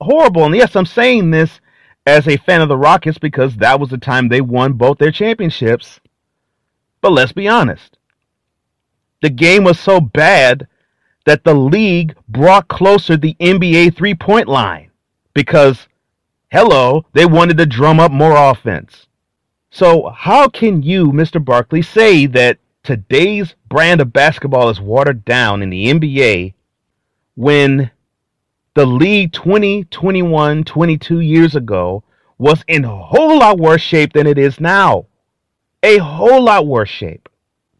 horrible. 0.00 0.44
And 0.44 0.54
yes, 0.54 0.74
I'm 0.74 0.86
saying 0.86 1.30
this 1.30 1.60
as 2.06 2.26
a 2.26 2.36
fan 2.36 2.60
of 2.60 2.68
the 2.68 2.76
Rockets 2.76 3.18
because 3.18 3.56
that 3.56 3.78
was 3.78 3.90
the 3.90 3.98
time 3.98 4.28
they 4.28 4.40
won 4.40 4.72
both 4.72 4.98
their 4.98 5.12
championships. 5.12 6.00
But 7.02 7.12
let's 7.12 7.32
be 7.32 7.48
honest. 7.48 7.98
The 9.20 9.28
game 9.30 9.64
was 9.64 9.78
so 9.78 10.00
bad 10.00 10.66
that 11.26 11.44
the 11.44 11.54
league 11.54 12.14
brought 12.28 12.68
closer 12.68 13.16
the 13.16 13.34
NBA 13.34 13.94
three 13.94 14.14
point 14.14 14.48
line 14.48 14.90
because, 15.34 15.86
hello, 16.50 17.04
they 17.12 17.26
wanted 17.26 17.58
to 17.58 17.66
drum 17.66 18.00
up 18.00 18.10
more 18.10 18.36
offense. 18.36 19.06
So, 19.70 20.08
how 20.10 20.48
can 20.48 20.82
you, 20.82 21.12
Mr. 21.12 21.44
Barkley, 21.44 21.82
say 21.82 22.26
that 22.26 22.58
today's 22.82 23.54
brand 23.68 24.00
of 24.00 24.12
basketball 24.12 24.68
is 24.68 24.80
watered 24.80 25.24
down 25.24 25.62
in 25.62 25.70
the 25.70 25.86
NBA 25.86 26.54
when 27.34 27.90
the 28.74 28.86
league 28.86 29.32
20, 29.32 29.84
21, 29.84 30.64
22 30.64 31.20
years 31.20 31.54
ago 31.54 32.02
was 32.38 32.64
in 32.68 32.84
a 32.84 32.96
whole 32.96 33.38
lot 33.38 33.58
worse 33.58 33.82
shape 33.82 34.12
than 34.12 34.26
it 34.26 34.38
is 34.38 34.60
now? 34.60 35.06
A 35.82 35.98
whole 35.98 36.42
lot 36.42 36.66
worse 36.66 36.88
shape. 36.88 37.28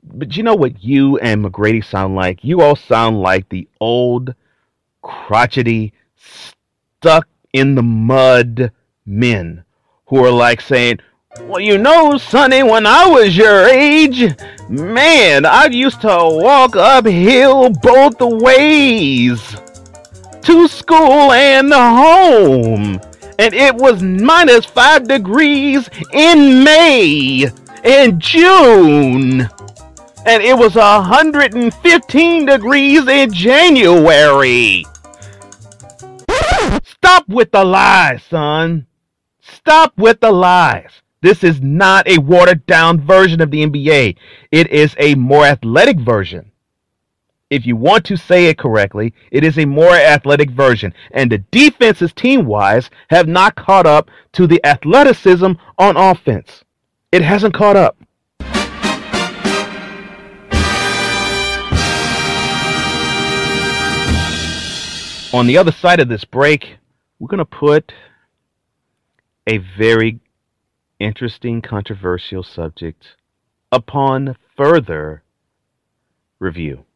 But 0.02 0.36
you 0.36 0.42
know 0.42 0.54
what 0.54 0.82
you 0.82 1.18
and 1.18 1.44
McGrady 1.44 1.84
sound 1.84 2.16
like? 2.16 2.42
You 2.42 2.60
all 2.60 2.74
sound 2.76 3.20
like 3.20 3.48
the 3.48 3.68
old, 3.80 4.34
crotchety, 5.00 5.92
stuck 6.16 7.28
in 7.52 7.74
the 7.74 7.82
mud 7.82 8.72
men 9.06 9.64
who 10.06 10.24
are 10.24 10.30
like 10.30 10.60
saying, 10.60 10.98
well, 11.42 11.60
you 11.60 11.78
know, 11.78 12.18
Sonny, 12.18 12.62
when 12.62 12.86
I 12.86 13.06
was 13.06 13.36
your 13.36 13.66
age, 13.66 14.34
man, 14.68 15.46
I 15.46 15.66
used 15.66 16.00
to 16.02 16.08
walk 16.08 16.76
uphill 16.76 17.70
both 17.70 18.20
ways 18.20 19.56
to 20.42 20.68
school 20.68 21.32
and 21.32 21.72
home. 21.72 23.00
And 23.38 23.54
it 23.54 23.74
was 23.74 24.02
minus 24.02 24.66
five 24.66 25.08
degrees 25.08 25.88
in 26.12 26.64
May 26.64 27.50
in 27.84 28.18
June. 28.20 29.48
And 30.24 30.42
it 30.42 30.56
was 30.56 30.76
115 30.76 32.46
degrees 32.46 33.08
in 33.08 33.32
January. 33.32 34.84
Stop 36.84 37.28
with 37.28 37.50
the 37.50 37.64
lies, 37.64 38.22
son. 38.22 38.86
Stop 39.40 39.92
with 39.96 40.20
the 40.20 40.30
lies. 40.30 41.02
This 41.20 41.44
is 41.44 41.60
not 41.60 42.08
a 42.08 42.18
watered 42.18 42.66
down 42.66 43.00
version 43.00 43.40
of 43.40 43.50
the 43.50 43.64
NBA. 43.64 44.16
It 44.50 44.70
is 44.70 44.94
a 44.98 45.14
more 45.16 45.44
athletic 45.44 45.98
version. 46.00 46.52
If 47.50 47.66
you 47.66 47.76
want 47.76 48.04
to 48.06 48.16
say 48.16 48.46
it 48.46 48.58
correctly, 48.58 49.12
it 49.30 49.44
is 49.44 49.58
a 49.58 49.66
more 49.66 49.94
athletic 49.94 50.50
version. 50.50 50.94
And 51.10 51.30
the 51.30 51.38
defenses, 51.38 52.12
team 52.12 52.46
wise, 52.46 52.90
have 53.10 53.28
not 53.28 53.56
caught 53.56 53.86
up 53.86 54.10
to 54.32 54.46
the 54.46 54.64
athleticism 54.64 55.52
on 55.78 55.96
offense. 55.96 56.64
It 57.12 57.20
hasn't 57.20 57.52
caught 57.52 57.76
up. 57.76 57.98
On 65.34 65.46
the 65.46 65.58
other 65.58 65.72
side 65.72 66.00
of 66.00 66.08
this 66.08 66.24
break, 66.24 66.78
we're 67.18 67.28
going 67.28 67.38
to 67.38 67.44
put 67.44 67.92
a 69.46 69.58
very 69.58 70.20
interesting, 70.98 71.60
controversial 71.60 72.42
subject 72.42 73.04
upon 73.70 74.36
further 74.56 75.22
review. 76.38 76.86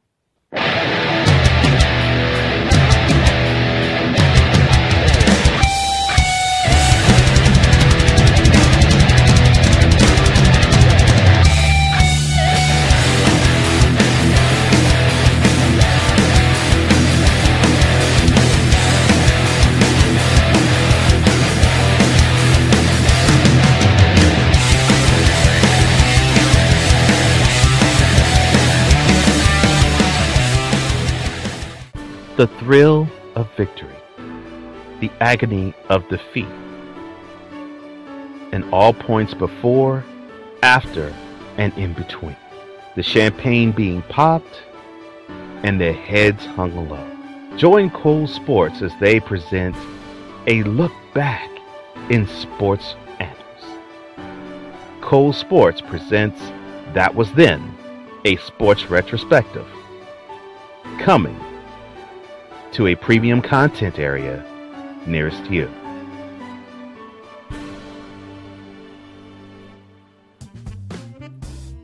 The 32.37 32.49
thrill 32.59 33.09
of 33.35 33.49
victory, 33.57 33.96
the 35.01 35.11
agony 35.22 35.72
of 35.88 36.07
defeat, 36.11 36.44
and 38.53 38.62
all 38.75 38.92
points 38.92 39.33
before, 39.33 40.05
after, 40.62 41.14
and 41.57 41.72
in 41.79 41.94
between. 41.94 42.37
The 42.94 43.03
champagne 43.03 43.72
being 43.72 44.03
popped 44.03 44.61
and 45.62 45.81
their 45.81 45.94
heads 45.94 46.44
hung 46.44 46.90
low. 46.90 47.57
Join 47.57 47.88
Cole 47.88 48.29
Sportz 48.29 48.83
as 48.83 48.92
they 49.01 49.18
present 49.18 49.75
a 50.46 50.62
look 50.64 50.92
back 51.14 51.49
in 52.11 52.27
sports 52.27 52.96
annals. 53.18 53.81
Cole 55.01 55.33
Sportz 55.33 55.81
presents 55.88 56.53
That 56.92 57.14
Was 57.14 57.33
Then, 57.33 57.75
a 58.27 58.37
sports 58.37 58.90
retrospective. 58.90 59.66
Coming 60.99 61.40
to 62.73 62.89
a 62.89 62.95
premium 62.95 63.41
content 63.41 63.99
area 63.99 64.45
nearest 65.07 65.51
you. 65.51 65.71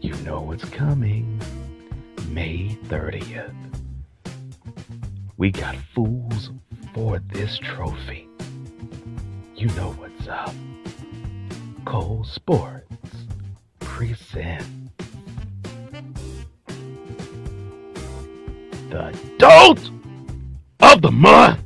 You 0.01 0.15
know 0.25 0.41
what's 0.41 0.65
coming. 0.65 1.41
May 2.29 2.79
30th. 2.89 3.55
We 5.37 5.51
got 5.51 5.77
fools 5.95 6.51
for 6.95 7.19
this 7.19 7.59
trophy. 7.59 8.29
You 9.55 9.69
know 9.69 9.93
what's 9.93 10.29
up. 10.29 10.55
Cole 11.85 12.25
Sportz 12.25 12.83
present 13.81 14.65
the 18.91 19.19
Dolt 19.39 19.81
of 20.83 21.01
the 21.03 21.11
Month. 21.11 21.59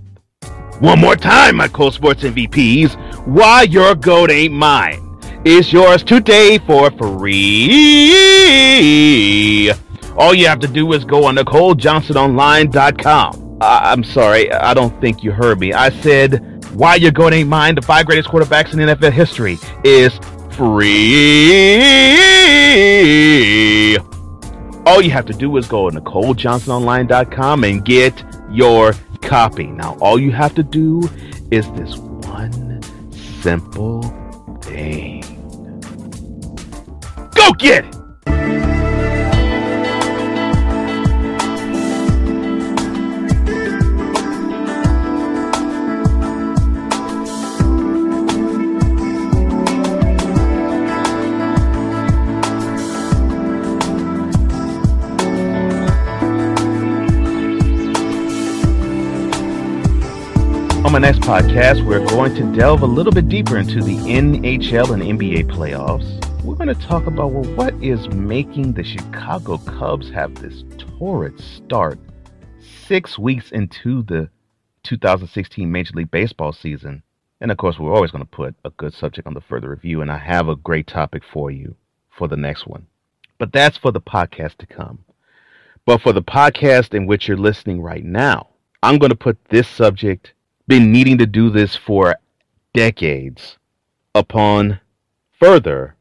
One 0.80 1.00
more 1.00 1.16
time, 1.16 1.56
my 1.56 1.68
Cole 1.68 1.90
Sportz 1.90 2.22
MVPs. 2.30 2.94
Why 3.26 3.62
your 3.62 3.94
goat 3.94 4.30
ain't 4.30 4.52
mine 4.54 5.02
is 5.44 5.72
yours 5.72 6.02
today 6.04 6.58
for 6.58 6.90
free. 6.92 8.12
All 10.18 10.34
you 10.34 10.46
have 10.46 10.60
to 10.60 10.68
do 10.68 10.92
is 10.92 11.04
go 11.04 11.24
on 11.24 11.34
to 11.36 11.44
ColeJohnsonOnline.com. 11.44 13.58
I- 13.60 13.90
I'm 13.92 14.04
sorry, 14.04 14.52
I 14.52 14.74
don't 14.74 14.98
think 15.00 15.22
you 15.24 15.32
heard 15.32 15.58
me. 15.60 15.72
I 15.72 15.88
said, 15.90 16.42
why 16.74 16.96
your 16.96 17.10
goat 17.10 17.32
ain't 17.32 17.48
mine, 17.48 17.74
the 17.74 17.80
five 17.82 18.04
greatest 18.06 18.28
quarterbacks 18.28 18.72
in 18.74 18.80
NFL 18.80 19.12
history, 19.12 19.58
is 19.82 20.18
free. 22.66 23.98
All 24.86 25.02
you 25.02 25.10
have 25.10 25.26
to 25.26 25.32
do 25.32 25.56
is 25.56 25.66
go 25.66 25.90
to 25.90 26.00
NicoleJohnsonOnline.com 26.00 27.64
and 27.64 27.84
get 27.84 28.24
your 28.50 28.92
copy. 29.16 29.66
Now, 29.66 29.96
all 30.00 30.18
you 30.18 30.32
have 30.32 30.54
to 30.56 30.62
do 30.62 31.08
is 31.50 31.70
this 31.72 31.96
one 31.96 32.82
simple 33.12 34.02
thing. 34.62 35.22
Go 37.34 37.52
get 37.52 37.84
it! 37.84 38.05
Next 61.00 61.20
podcast, 61.20 61.84
we're 61.84 62.06
going 62.06 62.34
to 62.36 62.56
delve 62.56 62.82
a 62.82 62.86
little 62.86 63.12
bit 63.12 63.28
deeper 63.28 63.58
into 63.58 63.82
the 63.82 63.96
NHL 63.96 64.94
and 64.94 65.02
NBA 65.02 65.50
playoffs. 65.50 66.22
We're 66.42 66.54
going 66.54 66.74
to 66.74 66.86
talk 66.86 67.06
about 67.06 67.32
well, 67.32 67.44
what 67.54 67.74
is 67.82 68.08
making 68.08 68.72
the 68.72 68.84
Chicago 68.84 69.58
Cubs 69.58 70.08
have 70.10 70.34
this 70.36 70.64
torrid 70.78 71.38
start 71.40 71.98
six 72.86 73.18
weeks 73.18 73.52
into 73.52 74.02
the 74.04 74.30
2016 74.84 75.70
Major 75.70 75.92
League 75.94 76.10
Baseball 76.10 76.52
season. 76.52 77.02
And 77.40 77.50
of 77.50 77.58
course, 77.58 77.78
we're 77.78 77.94
always 77.94 78.10
going 78.10 78.24
to 78.24 78.30
put 78.30 78.54
a 78.64 78.70
good 78.70 78.94
subject 78.94 79.26
on 79.26 79.34
the 79.34 79.40
further 79.42 79.68
review, 79.68 80.00
and 80.00 80.10
I 80.10 80.18
have 80.18 80.48
a 80.48 80.56
great 80.56 80.86
topic 80.86 81.22
for 81.24 81.50
you 81.50 81.74
for 82.08 82.28
the 82.28 82.36
next 82.36 82.66
one. 82.66 82.86
But 83.38 83.52
that's 83.52 83.76
for 83.76 83.92
the 83.92 84.00
podcast 84.00 84.56
to 84.58 84.66
come. 84.66 85.04
But 85.84 86.00
for 86.00 86.12
the 86.12 86.22
podcast 86.22 86.94
in 86.94 87.06
which 87.06 87.28
you're 87.28 87.36
listening 87.36 87.82
right 87.82 88.04
now, 88.04 88.48
I'm 88.82 88.98
going 88.98 89.10
to 89.10 89.16
put 89.16 89.44
this 89.46 89.68
subject 89.68 90.32
been 90.68 90.90
needing 90.90 91.16
to 91.18 91.26
do 91.26 91.48
this 91.48 91.76
for 91.76 92.16
decades 92.74 93.56
upon 94.14 94.80
further 95.38 95.94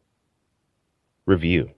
review. 1.28 1.70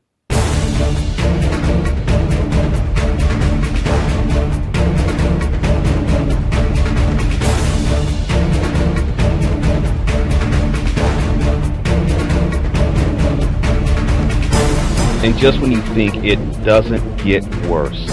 And 15.23 15.38
just 15.38 15.60
when 15.60 15.73
you 15.73 15.82
think 15.93 16.23
it 16.23 16.38
doesn't 16.63 17.17
get 17.17 17.43
worse, 17.65 18.06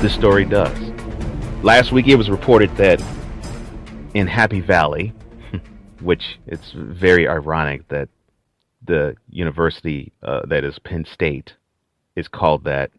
the 0.00 0.08
story 0.08 0.44
does. 0.44 0.78
Last 1.64 1.90
week 1.90 2.06
it 2.06 2.14
was 2.14 2.30
reported 2.30 2.70
that 2.76 3.02
in 4.14 4.26
Happy 4.26 4.60
Valley, 4.60 5.12
which 6.00 6.38
it's 6.46 6.72
very 6.74 7.28
ironic 7.28 7.88
that 7.88 8.08
the 8.84 9.16
university 9.30 10.12
uh, 10.22 10.40
that 10.46 10.64
is 10.64 10.78
Penn 10.78 11.04
State 11.04 11.54
is 12.16 12.28
called 12.28 12.64
that 12.64 12.90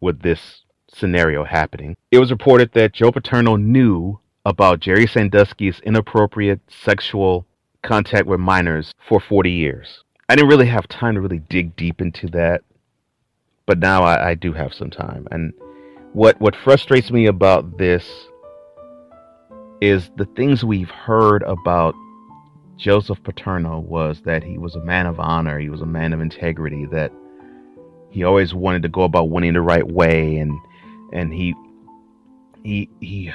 with 0.00 0.22
this 0.22 0.62
scenario 0.92 1.44
happening. 1.44 1.96
It 2.10 2.18
was 2.18 2.30
reported 2.30 2.72
that 2.72 2.92
Joe 2.92 3.12
Paterno 3.12 3.56
knew 3.56 4.18
about 4.44 4.80
Jerry 4.80 5.06
Sandusky's 5.06 5.80
inappropriate 5.80 6.60
sexual 6.68 7.46
contact 7.82 8.26
with 8.26 8.40
minors 8.40 8.92
for 9.06 9.20
40 9.20 9.50
years. 9.50 10.04
I 10.28 10.36
didn't 10.36 10.50
really 10.50 10.66
have 10.66 10.88
time 10.88 11.14
to 11.14 11.20
really 11.20 11.38
dig 11.38 11.76
deep 11.76 12.00
into 12.00 12.26
that, 12.28 12.62
but 13.66 13.78
now 13.78 14.02
I, 14.02 14.30
I 14.30 14.34
do 14.34 14.52
have 14.52 14.74
some 14.74 14.90
time. 14.90 15.26
And 15.30 15.52
what 16.12 16.40
what 16.40 16.56
frustrates 16.56 17.10
me 17.10 17.26
about 17.26 17.78
this 17.78 18.27
is 19.80 20.10
the 20.16 20.24
things 20.24 20.64
we've 20.64 20.90
heard 20.90 21.42
about 21.44 21.94
Joseph 22.76 23.22
Paterno 23.22 23.80
was 23.80 24.20
that 24.22 24.42
he 24.42 24.58
was 24.58 24.74
a 24.76 24.80
man 24.80 25.06
of 25.06 25.18
honor, 25.18 25.58
he 25.58 25.68
was 25.68 25.80
a 25.80 25.86
man 25.86 26.12
of 26.12 26.20
integrity, 26.20 26.86
that 26.86 27.12
he 28.10 28.24
always 28.24 28.54
wanted 28.54 28.82
to 28.82 28.88
go 28.88 29.02
about 29.02 29.30
winning 29.30 29.52
the 29.52 29.60
right 29.60 29.86
way 29.86 30.36
and 30.38 30.58
and 31.12 31.32
he 31.32 31.54
he 32.64 32.88
he 33.00 33.32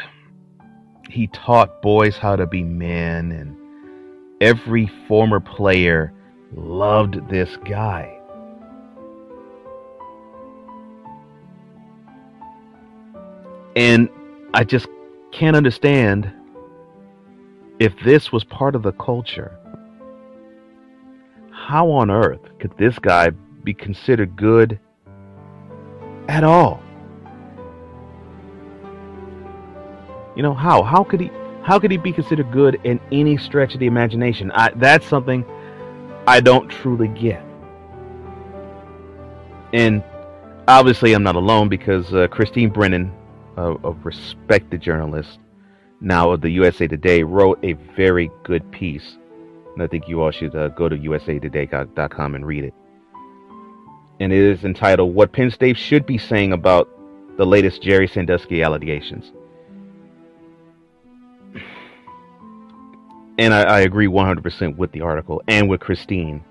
he 1.09 1.27
taught 1.27 1.81
boys 1.81 2.17
how 2.17 2.35
to 2.35 2.47
be 2.47 2.63
men 2.63 3.31
and 3.31 3.55
every 4.41 4.87
former 5.07 5.39
player 5.39 6.13
loved 6.55 7.29
this 7.29 7.57
guy. 7.65 8.19
And 13.75 14.09
I 14.53 14.63
just 14.63 14.87
can't 15.33 15.55
understand 15.55 16.31
if 17.79 17.93
this 18.05 18.31
was 18.31 18.43
part 18.43 18.75
of 18.75 18.83
the 18.83 18.91
culture. 18.93 19.57
How 21.51 21.89
on 21.89 22.11
earth 22.11 22.41
could 22.59 22.77
this 22.77 22.99
guy 22.99 23.31
be 23.63 23.73
considered 23.73 24.35
good 24.35 24.79
at 26.29 26.43
all? 26.43 26.81
You 30.35 30.43
know 30.43 30.53
how? 30.53 30.83
How 30.83 31.03
could 31.03 31.19
he? 31.19 31.31
How 31.63 31.79
could 31.79 31.91
he 31.91 31.97
be 31.97 32.11
considered 32.11 32.51
good 32.51 32.79
in 32.83 32.99
any 33.11 33.37
stretch 33.37 33.73
of 33.73 33.79
the 33.79 33.87
imagination? 33.87 34.51
I, 34.51 34.71
that's 34.75 35.07
something 35.07 35.45
I 36.27 36.41
don't 36.41 36.67
truly 36.67 37.07
get. 37.07 37.43
And 39.71 40.03
obviously, 40.67 41.13
I'm 41.13 41.23
not 41.23 41.35
alone 41.35 41.69
because 41.69 42.13
uh, 42.13 42.27
Christine 42.27 42.69
Brennan, 42.69 43.13
a 43.57 43.91
respected 44.03 44.81
journalist 44.81 45.39
now 46.03 46.31
of 46.31 46.41
the 46.41 46.49
USA 46.51 46.87
Today, 46.87 47.23
wrote 47.23 47.59
a 47.63 47.73
very 47.95 48.29
good 48.43 48.69
piece. 48.71 49.17
And 49.73 49.81
I 49.81 49.87
think 49.87 50.07
you 50.07 50.21
all 50.21 50.31
should 50.31 50.55
uh, 50.55 50.67
go 50.69 50.87
to 50.89 50.95
usatoday.com 50.95 52.35
and 52.35 52.45
read 52.45 52.65
it. 52.65 52.73
And 54.19 54.31
it 54.31 54.39
is 54.39 54.63
entitled 54.63 55.15
What 55.15 55.31
Penn 55.31 55.49
State 55.49 55.77
Should 55.77 56.05
Be 56.05 56.17
Saying 56.17 56.53
About 56.53 56.89
the 57.37 57.45
Latest 57.45 57.81
Jerry 57.81 58.07
Sandusky 58.07 58.61
Allegations. 58.61 59.31
And 63.39 63.53
I, 63.53 63.63
I 63.63 63.79
agree 63.81 64.07
100% 64.07 64.75
with 64.77 64.91
the 64.91 65.01
article 65.01 65.41
and 65.47 65.67
with 65.67 65.79
Christine 65.79 66.43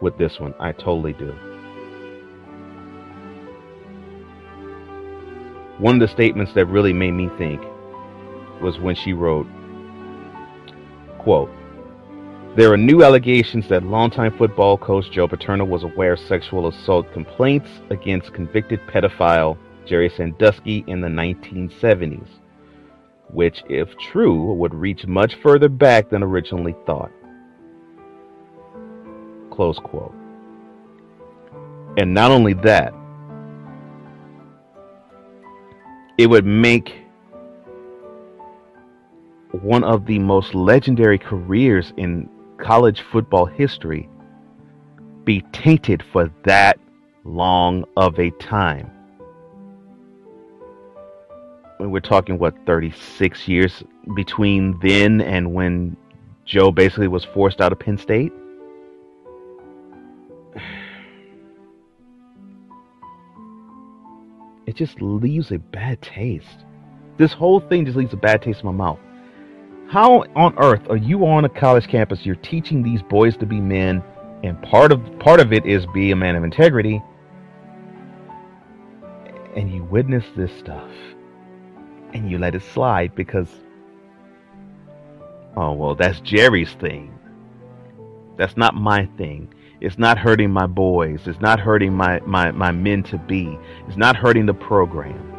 with 0.00 0.18
this 0.18 0.40
one. 0.40 0.54
I 0.58 0.72
totally 0.72 1.12
do. 1.12 1.53
One 5.78 5.96
of 5.96 6.00
the 6.00 6.08
statements 6.08 6.52
that 6.54 6.66
really 6.66 6.92
made 6.92 7.12
me 7.12 7.28
think 7.36 7.60
was 8.60 8.78
when 8.78 8.94
she 8.94 9.12
wrote, 9.12 9.46
quote, 11.18 11.50
there 12.56 12.72
are 12.72 12.76
new 12.76 13.02
allegations 13.02 13.68
that 13.68 13.82
longtime 13.82 14.38
football 14.38 14.78
coach 14.78 15.10
Joe 15.10 15.26
Paterno 15.26 15.64
was 15.64 15.82
aware 15.82 16.12
of 16.12 16.20
sexual 16.20 16.68
assault 16.68 17.12
complaints 17.12 17.68
against 17.90 18.32
convicted 18.32 18.80
pedophile 18.86 19.58
Jerry 19.84 20.08
Sandusky 20.08 20.84
in 20.86 21.00
the 21.00 21.08
1970s, 21.08 22.28
which, 23.28 23.64
if 23.68 23.88
true, 23.98 24.54
would 24.54 24.72
reach 24.72 25.04
much 25.04 25.34
further 25.42 25.68
back 25.68 26.10
than 26.10 26.22
originally 26.22 26.76
thought. 26.86 27.10
Close 29.50 29.80
quote. 29.80 30.14
And 31.96 32.14
not 32.14 32.30
only 32.30 32.54
that, 32.54 32.94
it 36.18 36.26
would 36.28 36.46
make 36.46 37.04
one 39.62 39.84
of 39.84 40.06
the 40.06 40.18
most 40.18 40.54
legendary 40.54 41.18
careers 41.18 41.92
in 41.96 42.28
college 42.58 43.02
football 43.12 43.46
history 43.46 44.08
be 45.24 45.42
tainted 45.52 46.02
for 46.12 46.30
that 46.44 46.78
long 47.24 47.84
of 47.96 48.18
a 48.18 48.30
time. 48.32 48.90
We're 51.80 52.00
talking, 52.00 52.38
what, 52.38 52.54
36 52.66 53.48
years 53.48 53.82
between 54.14 54.78
then 54.80 55.20
and 55.20 55.52
when 55.52 55.96
Joe 56.44 56.70
basically 56.70 57.08
was 57.08 57.24
forced 57.24 57.60
out 57.60 57.72
of 57.72 57.78
Penn 57.78 57.98
State? 57.98 58.32
It 64.66 64.76
just 64.76 65.00
leaves 65.00 65.52
a 65.52 65.58
bad 65.58 66.00
taste. 66.00 66.64
This 67.16 67.32
whole 67.32 67.60
thing 67.60 67.84
just 67.84 67.96
leaves 67.96 68.12
a 68.12 68.16
bad 68.16 68.42
taste 68.42 68.60
in 68.60 68.66
my 68.66 68.72
mouth. 68.72 68.98
How 69.88 70.24
on 70.34 70.58
earth 70.58 70.88
are 70.88 70.96
you 70.96 71.26
on 71.26 71.44
a 71.44 71.48
college 71.48 71.86
campus? 71.86 72.24
You're 72.24 72.36
teaching 72.36 72.82
these 72.82 73.02
boys 73.02 73.36
to 73.36 73.46
be 73.46 73.60
men, 73.60 74.02
and 74.42 74.60
part 74.62 74.90
of 74.90 75.18
part 75.18 75.40
of 75.40 75.52
it 75.52 75.66
is 75.66 75.86
be 75.94 76.10
a 76.10 76.16
man 76.16 76.34
of 76.36 76.44
integrity. 76.44 77.02
And 79.54 79.72
you 79.72 79.84
witness 79.84 80.24
this 80.34 80.50
stuff, 80.58 80.90
and 82.12 82.30
you 82.30 82.38
let 82.38 82.54
it 82.54 82.62
slide 82.62 83.14
because, 83.14 83.48
oh 85.56 85.72
well, 85.72 85.94
that's 85.94 86.20
Jerry's 86.20 86.72
thing. 86.72 87.16
That's 88.36 88.56
not 88.56 88.74
my 88.74 89.06
thing. 89.18 89.54
It's 89.84 89.98
not 89.98 90.16
hurting 90.16 90.50
my 90.50 90.66
boys. 90.66 91.26
It's 91.26 91.40
not 91.40 91.60
hurting 91.60 91.92
my, 91.92 92.20
my, 92.20 92.50
my 92.52 92.72
men 92.72 93.02
to 93.04 93.18
be. 93.18 93.58
It's 93.86 93.98
not 93.98 94.16
hurting 94.16 94.46
the 94.46 94.54
program. 94.54 95.32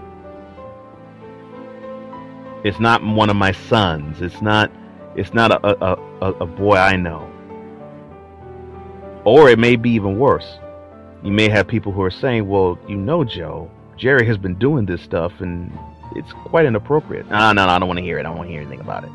It's 2.64 2.80
not 2.80 3.04
one 3.04 3.32
of 3.32 3.36
my 3.36 3.52
sons. 3.52 4.22
It's 4.22 4.42
not 4.42 4.72
it's 5.16 5.34
not 5.34 5.52
a, 5.52 5.86
a, 5.86 6.00
a, 6.22 6.34
a 6.34 6.46
boy 6.46 6.76
I 6.76 6.96
know. 6.96 7.32
Or 9.24 9.50
it 9.50 9.58
may 9.58 9.78
be 9.78 9.92
even 9.92 10.20
worse. 10.20 10.60
You 11.24 11.32
may 11.32 11.50
have 11.50 11.68
people 11.68 11.92
who 11.92 12.02
are 12.04 12.12
saying, 12.12 12.48
well, 12.48 12.78
you 12.88 12.98
know, 12.98 13.24
Joe, 13.24 13.72
Jerry 13.98 14.28
has 14.28 14.38
been 14.38 14.56
doing 14.56 14.86
this 14.86 15.02
stuff 15.02 15.42
and 15.42 15.72
it's 16.16 16.34
quite 16.34 16.66
inappropriate. 16.66 17.30
No, 17.32 17.52
no, 17.52 17.66
no, 17.66 17.72
I 17.72 17.80
don't 17.80 17.88
want 17.88 17.98
to 17.98 18.04
hear 18.04 18.18
it. 18.18 18.22
I 18.22 18.24
don't 18.24 18.38
want 18.38 18.50
to 18.50 18.52
hear 18.52 18.62
anything 18.62 18.82
about 18.82 19.06
it. 19.06 19.12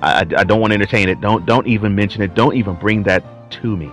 I, 0.00 0.12
I, 0.12 0.40
I 0.40 0.44
don't 0.44 0.60
want 0.60 0.72
to 0.72 0.74
entertain 0.74 1.08
it. 1.08 1.20
Don't 1.22 1.46
don't 1.46 1.66
even 1.66 1.94
mention 1.94 2.20
it. 2.20 2.34
Don't 2.34 2.56
even 2.56 2.74
bring 2.74 3.04
that 3.04 3.50
to 3.62 3.76
me. 3.76 3.90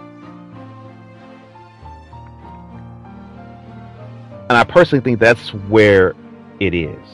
And 4.52 4.58
I 4.58 4.66
personally 4.66 5.02
think 5.02 5.22
that's 5.22 5.54
where 5.54 6.14
it 6.60 6.74
is 6.74 7.08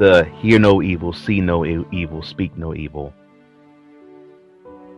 the 0.00 0.24
hear 0.40 0.58
no 0.58 0.82
evil, 0.82 1.12
see 1.12 1.40
no 1.40 1.64
evil, 1.64 2.20
speak 2.20 2.56
no 2.56 2.74
evil, 2.74 3.14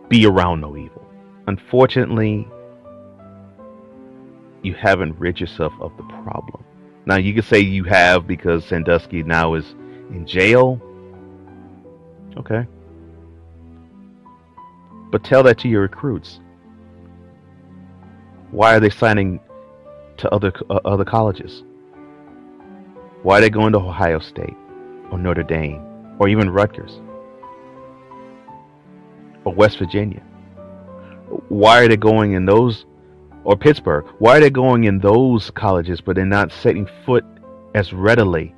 be 0.09 0.25
around 0.25 0.61
no 0.61 0.75
evil. 0.75 1.05
Unfortunately, 1.45 2.47
you 4.63 4.73
haven't 4.73 5.15
rid 5.19 5.39
yourself 5.39 5.71
of 5.79 5.95
the 5.97 6.03
problem. 6.23 6.63
Now, 7.05 7.17
you 7.17 7.35
could 7.35 7.45
say 7.45 7.59
you 7.59 7.83
have 7.83 8.25
because 8.25 8.65
Sandusky 8.65 9.21
now 9.21 9.53
is 9.53 9.75
in 10.09 10.25
jail. 10.25 10.81
Okay. 12.37 12.65
But 15.11 15.23
tell 15.23 15.43
that 15.43 15.59
to 15.59 15.67
your 15.67 15.81
recruits. 15.81 16.39
Why 18.49 18.75
are 18.75 18.79
they 18.79 18.89
signing 18.89 19.41
to 20.17 20.29
other 20.33 20.51
uh, 20.69 20.79
other 20.85 21.05
colleges? 21.05 21.63
Why 23.23 23.39
are 23.39 23.41
they 23.41 23.49
going 23.49 23.73
to 23.73 23.79
Ohio 23.79 24.19
State? 24.19 24.55
or 25.11 25.17
Notre 25.17 25.43
Dame 25.43 25.81
or 26.19 26.27
even 26.27 26.49
Rutgers 26.49 26.99
or 29.45 29.53
West 29.53 29.77
Virginia? 29.77 30.21
Why 31.49 31.81
are 31.81 31.87
they 31.87 31.97
going 31.97 32.33
in 32.33 32.45
those 32.45 32.85
or 33.43 33.55
Pittsburgh? 33.57 34.05
Why 34.19 34.37
are 34.37 34.39
they 34.39 34.49
going 34.49 34.85
in 34.85 34.99
those 34.99 35.51
colleges 35.51 36.01
but 36.01 36.15
they're 36.15 36.25
not 36.25 36.51
setting 36.51 36.87
foot 37.05 37.25
as 37.75 37.93
readily 37.93 38.53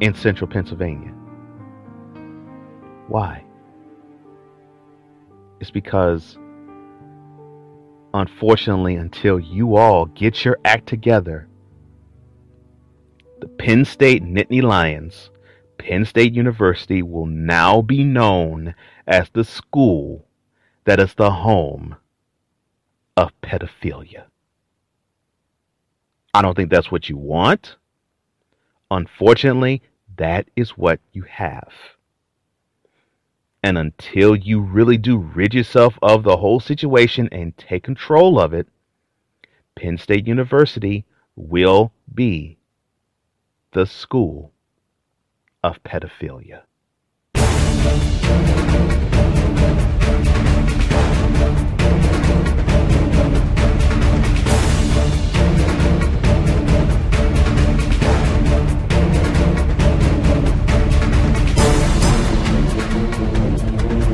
in 0.00 0.14
central 0.14 0.48
Pennsylvania? 0.48 1.12
Why? 3.08 3.44
It's 5.60 5.70
because 5.70 6.38
unfortunately, 8.18 8.96
until 8.96 9.38
you 9.38 9.76
all 9.76 10.06
get 10.06 10.44
your 10.44 10.58
act 10.64 10.86
together 10.86 11.48
the 13.40 13.48
Penn 13.48 13.84
State 13.84 14.22
Nittany 14.22 14.62
Lions, 14.62 15.30
Penn 15.78 16.04
State 16.04 16.34
University 16.34 17.02
will 17.02 17.26
now 17.26 17.82
be 17.82 18.02
known 18.02 18.74
as 19.06 19.28
the 19.30 19.44
school 19.44 20.26
that 20.84 20.98
is 20.98 21.14
the 21.14 21.30
home 21.30 21.96
of 23.16 23.30
pedophilia. 23.42 24.24
I 26.34 26.42
don't 26.42 26.54
think 26.54 26.70
that's 26.70 26.90
what 26.90 27.08
you 27.08 27.16
want. 27.16 27.76
Unfortunately, 28.90 29.82
that 30.16 30.48
is 30.56 30.70
what 30.70 31.00
you 31.12 31.22
have. 31.22 31.72
And 33.62 33.76
until 33.76 34.36
you 34.36 34.60
really 34.60 34.96
do 34.96 35.18
rid 35.18 35.52
yourself 35.52 35.98
of 36.00 36.22
the 36.22 36.36
whole 36.36 36.60
situation 36.60 37.28
and 37.32 37.56
take 37.56 37.82
control 37.82 38.38
of 38.38 38.52
it, 38.52 38.68
Penn 39.74 39.98
State 39.98 40.26
University 40.26 41.04
will 41.34 41.92
be 42.14 42.58
the 43.72 43.86
school 43.86 44.52
of 45.62 45.82
pedophilia. 45.82 46.62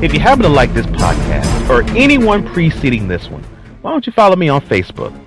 If 0.05 0.13
you 0.13 0.21
happen 0.21 0.43
to 0.43 0.51
like 0.51 0.75
this 0.75 0.85
podcast 0.85 1.71
or 1.71 1.83
anyone 1.97 2.47
preceding 2.47 3.09
this 3.09 3.31
one, 3.31 3.43
why 3.81 3.91
don't 3.91 4.07
you 4.07 4.13
follow 4.13 4.37
me 4.37 4.51
on 4.51 4.61
Facebook? 4.61 5.19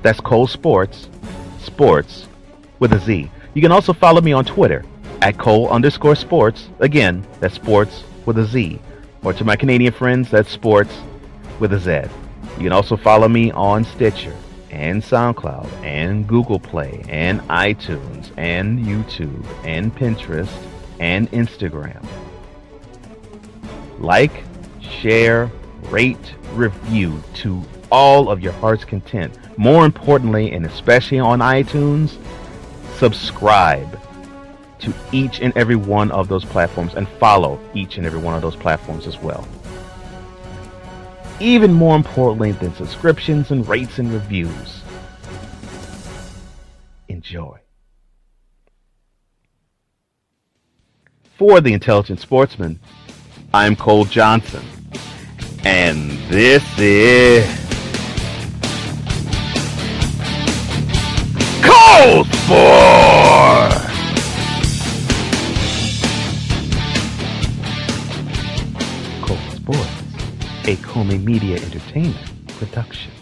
That's 0.00 0.20
Cole 0.20 0.46
Sportz, 0.46 1.06
Sports 1.60 2.28
with 2.78 2.94
a 2.94 2.98
Z. 2.98 3.30
You 3.52 3.60
can 3.60 3.70
also 3.70 3.92
follow 3.92 4.22
me 4.22 4.32
on 4.32 4.46
Twitter 4.46 4.86
at 5.20 5.36
Cole 5.36 5.68
underscore 5.68 6.14
sports. 6.14 6.70
Again, 6.80 7.26
that's 7.40 7.54
sports 7.54 8.04
with 8.24 8.38
a 8.38 8.46
Z. 8.46 8.80
Or 9.22 9.34
to 9.34 9.44
my 9.44 9.54
Canadian 9.54 9.92
friends, 9.92 10.30
that's 10.30 10.50
sports 10.50 10.94
with 11.60 11.74
a 11.74 11.78
Z. 11.78 12.10
You 12.56 12.62
can 12.62 12.72
also 12.72 12.96
follow 12.96 13.28
me 13.28 13.50
on 13.50 13.84
Stitcher 13.84 14.34
and 14.70 15.02
SoundCloud 15.02 15.70
and 15.82 16.26
Google 16.26 16.58
Play 16.58 17.04
and 17.10 17.42
iTunes 17.48 18.30
and 18.38 18.78
YouTube 18.78 19.44
and 19.62 19.94
Pinterest 19.94 20.48
and 21.00 21.30
Instagram. 21.32 22.02
Like, 23.98 24.44
share, 24.80 25.50
rate, 25.84 26.34
review 26.52 27.22
to 27.34 27.62
all 27.90 28.30
of 28.30 28.40
your 28.40 28.52
heart's 28.52 28.84
content. 28.84 29.36
More 29.58 29.84
importantly, 29.84 30.52
and 30.52 30.64
especially 30.64 31.18
on 31.18 31.40
iTunes, 31.40 32.16
subscribe 32.96 34.00
to 34.80 34.92
each 35.12 35.40
and 35.40 35.56
every 35.56 35.76
one 35.76 36.10
of 36.10 36.28
those 36.28 36.44
platforms 36.44 36.94
and 36.94 37.08
follow 37.20 37.60
each 37.74 37.98
and 37.98 38.06
every 38.06 38.18
one 38.18 38.34
of 38.34 38.42
those 38.42 38.56
platforms 38.56 39.06
as 39.06 39.18
well. 39.18 39.46
Even 41.38 41.72
more 41.72 41.96
importantly 41.96 42.52
than 42.52 42.74
subscriptions 42.74 43.50
and 43.50 43.66
rates 43.68 43.98
and 43.98 44.12
reviews, 44.12 44.82
enjoy. 47.08 47.58
For 51.36 51.60
the 51.60 51.72
Intelligent 51.72 52.20
Sportsman, 52.20 52.78
I'm 53.54 53.76
Cole 53.76 54.06
Johnson, 54.06 54.64
and 55.62 56.10
this 56.30 56.64
is 56.78 57.44
Cole 61.62 62.24
Sportz! 62.24 63.92
Cole 69.20 69.36
Sportz, 69.36 70.66
a 70.66 70.76
Comey 70.76 71.22
Media 71.22 71.56
Entertainment 71.56 72.48
production. 72.58 73.21